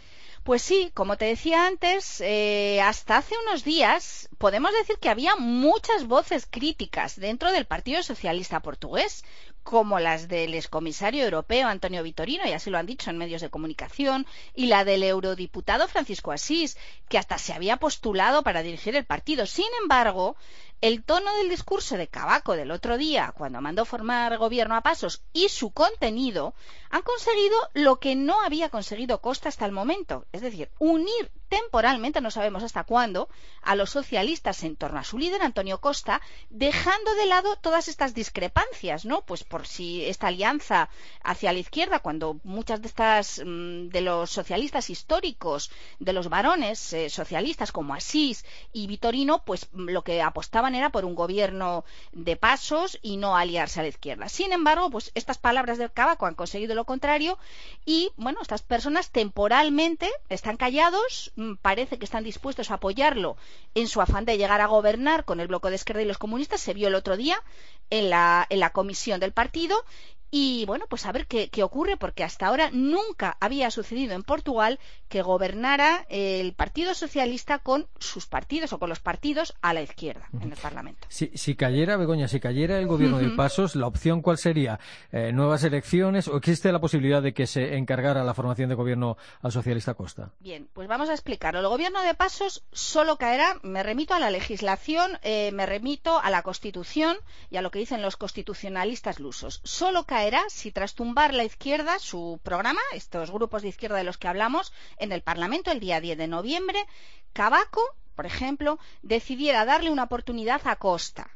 Pues 0.44 0.62
sí, 0.62 0.90
como 0.94 1.16
te 1.16 1.26
decía 1.26 1.66
antes, 1.66 2.22
eh, 2.22 2.80
hasta 2.80 3.18
hace 3.18 3.34
unos 3.46 3.64
días 3.64 4.28
podemos 4.38 4.72
decir 4.72 4.96
que 4.98 5.10
había 5.10 5.36
muchas 5.36 6.06
voces 6.06 6.46
críticas 6.48 7.16
dentro 7.20 7.52
del 7.52 7.66
Partido 7.66 8.02
Socialista 8.02 8.60
Portugués, 8.60 9.24
como 9.62 10.00
las 10.00 10.28
del 10.28 10.54
excomisario 10.54 11.24
europeo 11.24 11.68
Antonio 11.68 12.02
Vitorino, 12.02 12.46
y 12.46 12.52
así 12.52 12.70
lo 12.70 12.78
han 12.78 12.86
dicho 12.86 13.10
en 13.10 13.18
medios 13.18 13.42
de 13.42 13.50
comunicación, 13.50 14.26
y 14.54 14.66
la 14.66 14.84
del 14.84 15.02
eurodiputado 15.02 15.86
Francisco 15.88 16.32
Asís, 16.32 16.78
que 17.10 17.18
hasta 17.18 17.36
se 17.36 17.52
había 17.52 17.76
postulado 17.76 18.42
para 18.42 18.62
dirigir 18.62 18.96
el 18.96 19.04
partido. 19.04 19.44
Sin 19.44 19.66
embargo, 19.82 20.36
el 20.80 21.02
tono 21.02 21.36
del 21.36 21.50
discurso 21.50 21.98
de 21.98 22.08
Cabaco 22.08 22.56
del 22.56 22.70
otro 22.70 22.96
día, 22.96 23.34
cuando 23.36 23.60
mandó 23.60 23.84
formar 23.84 24.38
gobierno 24.38 24.74
a 24.74 24.80
pasos, 24.80 25.20
y 25.34 25.50
su 25.50 25.70
contenido, 25.70 26.54
han 26.90 27.02
conseguido 27.02 27.56
lo 27.74 27.98
que 28.00 28.14
no 28.14 28.40
había 28.42 28.68
conseguido 28.68 29.20
Costa 29.20 29.48
hasta 29.48 29.66
el 29.66 29.72
momento, 29.72 30.26
es 30.32 30.40
decir, 30.40 30.70
unir 30.78 31.30
temporalmente, 31.48 32.20
no 32.20 32.30
sabemos 32.30 32.62
hasta 32.62 32.84
cuándo, 32.84 33.28
a 33.62 33.74
los 33.74 33.90
socialistas 33.90 34.62
en 34.64 34.76
torno 34.76 34.98
a 34.98 35.04
su 35.04 35.18
líder, 35.18 35.42
Antonio 35.42 35.80
Costa, 35.80 36.20
dejando 36.50 37.14
de 37.14 37.26
lado 37.26 37.56
todas 37.56 37.88
estas 37.88 38.14
discrepancias, 38.14 39.04
¿no? 39.04 39.22
Pues 39.22 39.44
por 39.44 39.66
si 39.66 40.04
esta 40.04 40.28
alianza 40.28 40.88
hacia 41.22 41.52
la 41.52 41.58
izquierda, 41.58 42.00
cuando 42.00 42.38
muchas 42.44 42.82
de 42.82 42.88
estas 42.88 43.42
mm, 43.44 43.88
de 43.88 44.00
los 44.02 44.30
socialistas 44.30 44.90
históricos, 44.90 45.70
de 45.98 46.12
los 46.12 46.28
varones 46.28 46.92
eh, 46.92 47.08
socialistas 47.08 47.72
como 47.72 47.94
Asís 47.94 48.44
y 48.72 48.86
Vitorino, 48.86 49.44
pues 49.44 49.68
mm, 49.72 49.88
lo 49.88 50.04
que 50.04 50.20
apostaban 50.20 50.74
era 50.74 50.90
por 50.90 51.04
un 51.04 51.14
gobierno 51.14 51.84
de 52.12 52.36
pasos 52.36 52.98
y 53.02 53.16
no 53.16 53.36
aliarse 53.36 53.80
a 53.80 53.84
la 53.84 53.88
izquierda. 53.88 54.28
Sin 54.28 54.52
embargo, 54.52 54.90
pues 54.90 55.12
estas 55.14 55.38
palabras 55.38 55.78
del 55.78 55.92
Cabaco 55.92 56.26
han 56.26 56.34
conseguido 56.34 56.74
lo 56.78 56.84
contrario 56.84 57.38
y, 57.84 58.10
bueno, 58.16 58.38
estas 58.40 58.62
personas 58.62 59.10
temporalmente 59.10 60.10
están 60.30 60.56
callados, 60.56 61.32
mm, 61.36 61.54
parece 61.56 61.98
que 61.98 62.06
están 62.06 62.24
dispuestos 62.24 62.70
a 62.70 62.74
apoyarlo 62.74 63.36
en 63.74 63.88
su 63.88 64.00
afán 64.00 64.24
de 64.24 64.38
llegar 64.38 64.60
a 64.62 64.66
gobernar 64.66 65.24
con 65.24 65.40
el 65.40 65.48
bloque 65.48 65.68
de 65.68 65.74
izquierda 65.74 66.02
y 66.02 66.06
los 66.06 66.18
comunistas. 66.18 66.60
Se 66.60 66.74
vio 66.74 66.88
el 66.88 66.94
otro 66.94 67.16
día 67.16 67.42
en 67.90 68.08
la, 68.08 68.46
en 68.48 68.60
la 68.60 68.70
comisión 68.70 69.20
del 69.20 69.32
partido 69.32 69.84
y 70.30 70.64
bueno, 70.66 70.84
pues 70.88 71.06
a 71.06 71.12
ver 71.12 71.26
qué, 71.26 71.48
qué, 71.48 71.62
ocurre, 71.62 71.96
porque 71.96 72.24
hasta 72.24 72.46
ahora 72.46 72.70
nunca 72.72 73.36
había 73.40 73.70
sucedido 73.70 74.14
en 74.14 74.22
Portugal 74.22 74.78
que 75.08 75.22
gobernara 75.22 76.06
el 76.10 76.52
Partido 76.52 76.92
Socialista 76.92 77.58
con 77.60 77.86
sus 77.98 78.26
partidos 78.26 78.72
o 78.72 78.78
con 78.78 78.90
los 78.90 79.00
partidos 79.00 79.54
a 79.62 79.72
la 79.72 79.80
izquierda 79.80 80.28
en 80.40 80.52
el 80.52 80.58
Parlamento. 80.58 81.06
Si, 81.08 81.30
si 81.34 81.56
cayera, 81.56 81.96
Begoña, 81.96 82.28
si 82.28 82.40
cayera 82.40 82.78
el 82.78 82.86
gobierno 82.86 83.16
uh 83.16 83.20
-huh. 83.20 83.30
de 83.30 83.36
Pasos, 83.36 83.74
¿la 83.74 83.86
opción 83.86 84.20
cuál 84.20 84.36
sería? 84.36 84.78
Eh, 85.12 85.32
¿Nuevas 85.32 85.64
elecciones 85.64 86.28
o 86.28 86.36
existe 86.36 86.70
la 86.72 86.80
posibilidad 86.80 87.22
de 87.22 87.32
que 87.32 87.46
se 87.46 87.76
encargara 87.76 88.22
la 88.22 88.34
formación 88.34 88.68
de 88.68 88.74
gobierno 88.74 89.16
al 89.40 89.52
socialista 89.52 89.94
Costa? 89.94 90.32
Bien, 90.40 90.68
pues 90.74 90.88
vamos 90.88 91.08
a 91.08 91.14
explicarlo. 91.14 91.60
El 91.60 91.68
gobierno 91.68 92.02
de 92.02 92.14
Pasos 92.14 92.64
solo 92.72 93.16
caerá, 93.16 93.58
me 93.62 93.82
remito 93.82 94.12
a 94.12 94.18
la 94.18 94.30
legislación, 94.30 95.18
eh, 95.22 95.52
me 95.52 95.64
remito 95.64 96.20
a 96.20 96.28
la 96.28 96.42
Constitución 96.42 97.16
y 97.50 97.56
a 97.56 97.62
lo 97.62 97.70
que 97.70 97.78
dicen 97.78 98.02
los 98.02 98.16
constitucionalistas 98.16 99.20
lusos. 99.20 99.60
Solo 99.64 100.04
caerá 100.04 100.17
caerá 100.18 100.42
si 100.48 100.72
tras 100.72 100.96
tumbar 100.96 101.32
la 101.32 101.44
izquierda 101.44 102.00
su 102.00 102.40
programa, 102.42 102.80
estos 102.92 103.30
grupos 103.30 103.62
de 103.62 103.68
izquierda 103.68 103.98
de 103.98 104.02
los 104.02 104.18
que 104.18 104.26
hablamos, 104.26 104.72
en 104.96 105.12
el 105.12 105.22
Parlamento 105.22 105.70
el 105.70 105.78
día 105.78 106.00
10 106.00 106.18
de 106.18 106.26
noviembre, 106.26 106.84
Cabaco, 107.32 107.82
por 108.16 108.26
ejemplo, 108.26 108.80
decidiera 109.02 109.64
darle 109.64 109.90
una 109.90 110.02
oportunidad 110.02 110.60
a 110.64 110.74
Costa 110.74 111.30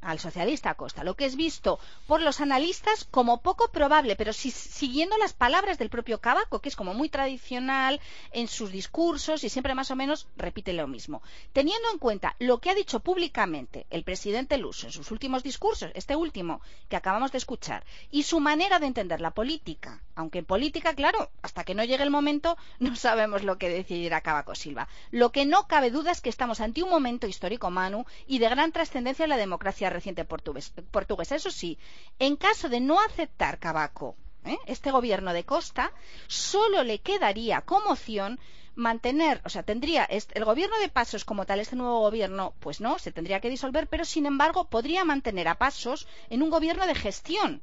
al 0.00 0.18
socialista 0.18 0.74
Costa, 0.74 1.04
lo 1.04 1.14
que 1.14 1.24
es 1.24 1.36
visto 1.36 1.78
por 2.06 2.20
los 2.20 2.40
analistas 2.40 3.06
como 3.10 3.40
poco 3.40 3.70
probable, 3.70 4.16
pero 4.16 4.32
si, 4.32 4.50
siguiendo 4.50 5.16
las 5.18 5.32
palabras 5.32 5.78
del 5.78 5.90
propio 5.90 6.20
Cabaco, 6.20 6.60
que 6.60 6.68
es 6.68 6.76
como 6.76 6.94
muy 6.94 7.08
tradicional 7.08 8.00
en 8.32 8.48
sus 8.48 8.70
discursos 8.70 9.44
y 9.44 9.48
siempre 9.48 9.74
más 9.74 9.90
o 9.90 9.96
menos 9.96 10.26
repite 10.36 10.72
lo 10.72 10.86
mismo. 10.86 11.22
Teniendo 11.52 11.90
en 11.90 11.98
cuenta 11.98 12.36
lo 12.38 12.58
que 12.58 12.70
ha 12.70 12.74
dicho 12.74 13.00
públicamente 13.00 13.86
el 13.90 14.04
presidente 14.04 14.58
Luso 14.58 14.86
en 14.86 14.92
sus 14.92 15.10
últimos 15.10 15.42
discursos, 15.42 15.90
este 15.94 16.16
último 16.16 16.60
que 16.88 16.96
acabamos 16.96 17.32
de 17.32 17.38
escuchar, 17.38 17.84
y 18.10 18.24
su 18.24 18.40
manera 18.40 18.78
de 18.78 18.86
entender 18.86 19.20
la 19.20 19.30
política, 19.30 20.02
aunque 20.14 20.40
en 20.40 20.44
política, 20.44 20.94
claro, 20.94 21.30
hasta 21.42 21.64
que 21.64 21.74
no 21.74 21.84
llegue 21.84 22.02
el 22.02 22.10
momento 22.10 22.56
no 22.78 22.96
sabemos 22.96 23.42
lo 23.42 23.58
que 23.58 23.68
decidirá 23.68 24.20
Cabaco 24.20 24.54
Silva. 24.54 24.88
Lo 25.10 25.32
que 25.32 25.46
no 25.46 25.66
cabe 25.66 25.90
duda 25.90 26.10
es 26.10 26.20
que 26.20 26.30
estamos 26.30 26.60
ante 26.60 26.82
un 26.82 26.90
momento 26.90 27.26
histórico, 27.26 27.70
Manu, 27.70 28.04
y 28.26 28.38
de 28.38 28.48
gran 28.48 28.72
trascendencia 28.72 29.24
en 29.24 29.30
la 29.30 29.36
democracia 29.36 29.61
democracia 29.62 29.90
reciente 29.90 30.24
portuguesa. 30.24 31.36
Eso 31.36 31.50
sí, 31.50 31.78
en 32.18 32.36
caso 32.36 32.68
de 32.68 32.80
no 32.80 33.00
aceptar 33.00 33.58
Cabaco 33.58 34.16
¿eh? 34.44 34.58
este 34.66 34.90
gobierno 34.90 35.32
de 35.32 35.44
Costa, 35.44 35.92
solo 36.26 36.82
le 36.82 36.98
quedaría 36.98 37.60
como 37.60 37.90
opción 37.90 38.40
mantener, 38.74 39.40
o 39.44 39.50
sea, 39.50 39.62
tendría 39.62 40.04
el 40.04 40.44
gobierno 40.44 40.76
de 40.80 40.88
Pasos 40.88 41.24
como 41.24 41.44
tal, 41.44 41.60
este 41.60 41.76
nuevo 41.76 42.00
gobierno, 42.00 42.54
pues 42.58 42.80
no, 42.80 42.98
se 42.98 43.12
tendría 43.12 43.40
que 43.40 43.50
disolver, 43.50 43.86
pero 43.86 44.04
sin 44.04 44.26
embargo 44.26 44.64
podría 44.64 45.04
mantener 45.04 45.46
a 45.46 45.58
Pasos 45.58 46.08
en 46.30 46.42
un 46.42 46.50
gobierno 46.50 46.86
de 46.86 46.94
gestión 46.94 47.62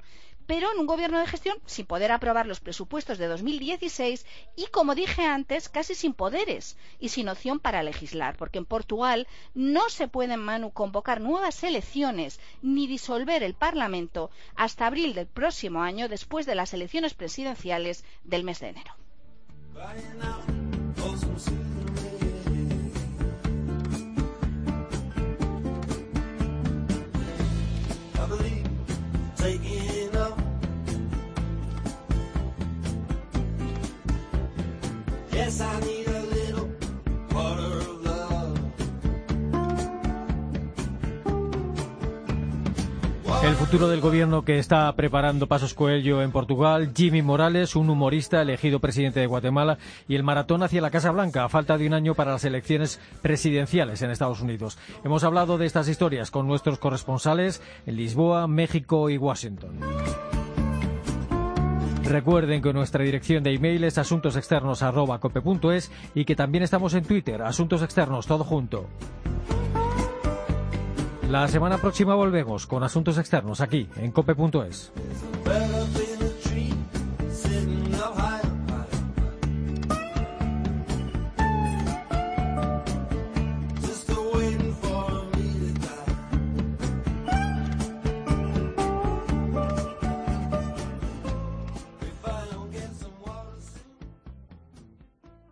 pero 0.50 0.74
en 0.74 0.80
un 0.80 0.88
gobierno 0.88 1.20
de 1.20 1.28
gestión 1.28 1.60
sin 1.68 1.86
poder 1.86 2.12
aprobar 2.12 2.48
los 2.48 2.60
presupuestos 2.60 3.20
de 3.20 3.28
2016 3.28 4.26
y, 4.56 4.66
como 4.72 4.96
dije 4.96 5.22
antes, 5.22 5.70
casi 5.70 5.94
sin 5.94 6.16
poderes 6.16 6.76
y 7.00 7.10
sin 7.10 7.30
opción 7.30 7.60
para 7.60 7.84
legislar, 7.84 8.36
porque 8.36 8.58
en 8.58 8.66
Portugal 8.66 9.28
no 9.54 9.90
se 9.90 10.08
pueden, 10.08 10.72
convocar 10.72 11.22
nuevas 11.22 11.64
elecciones 11.64 12.40
ni 12.64 12.88
disolver 12.88 13.44
el 13.44 13.54
Parlamento 13.54 14.32
hasta 14.56 14.88
abril 14.88 15.14
del 15.14 15.28
próximo 15.28 15.84
año, 15.84 16.10
después 16.10 16.48
de 16.48 16.56
las 16.56 16.74
elecciones 16.74 17.14
presidenciales 17.14 18.04
del 18.24 18.44
mes 18.44 18.60
de 18.60 18.70
enero. 18.70 18.96
El 43.42 43.56
futuro 43.56 43.88
del 43.88 44.02
gobierno 44.02 44.44
que 44.44 44.60
está 44.60 44.94
preparando 44.96 45.48
Pasos 45.48 45.74
Coelho 45.74 46.22
en 46.22 46.32
Portugal, 46.32 46.92
Jimmy 46.96 47.22
Morales, 47.22 47.76
un 47.76 47.90
humorista 47.90 48.42
elegido 48.42 48.80
presidente 48.80 49.22
de 49.22 49.28
Guatemala, 49.28 49.78
y 50.08 50.16
el 50.16 50.24
maratón 50.24 50.62
hacia 50.62 50.82
la 50.82 50.92
Casa 50.92 51.12
Blanca, 51.12 51.46
a 51.46 51.50
falta 51.50 51.78
de 51.78 51.88
un 51.88 51.94
año 51.94 52.16
para 52.16 52.34
las 52.34 52.44
elecciones 52.44 53.00
presidenciales 53.22 54.02
en 54.02 54.12
Estados 54.12 54.42
Unidos. 54.42 54.78
Hemos 55.04 55.24
hablado 55.24 55.58
de 55.58 55.66
estas 55.66 55.88
historias 55.88 56.32
con 56.32 56.48
nuestros 56.48 56.80
corresponsales 56.80 57.62
en 57.86 57.96
Lisboa, 57.96 58.48
México 58.48 59.10
y 59.10 59.18
Washington. 59.18 59.80
Recuerden 62.10 62.62
que 62.64 62.74
nuestra 62.74 63.04
dirección 63.04 63.44
de 63.44 63.54
email 63.54 63.84
es 63.84 64.00
asuntosexternos.cope.es 64.00 65.92
y 66.16 66.26
que 66.26 66.36
también 66.36 66.64
estamos 66.64 66.96
en 66.96 67.04
Twitter, 67.04 67.44
Asuntos 67.44 67.84
Externos, 67.84 68.26
todo 68.26 68.44
junto. 68.44 68.88
La 71.30 71.48
semana 71.48 71.78
próxima 71.78 72.16
volvemos 72.16 72.66
con 72.66 72.82
Asuntos 72.84 73.20
Externos 73.20 73.62
aquí 73.62 73.88
en 73.98 74.12
cope.es. 74.12 74.92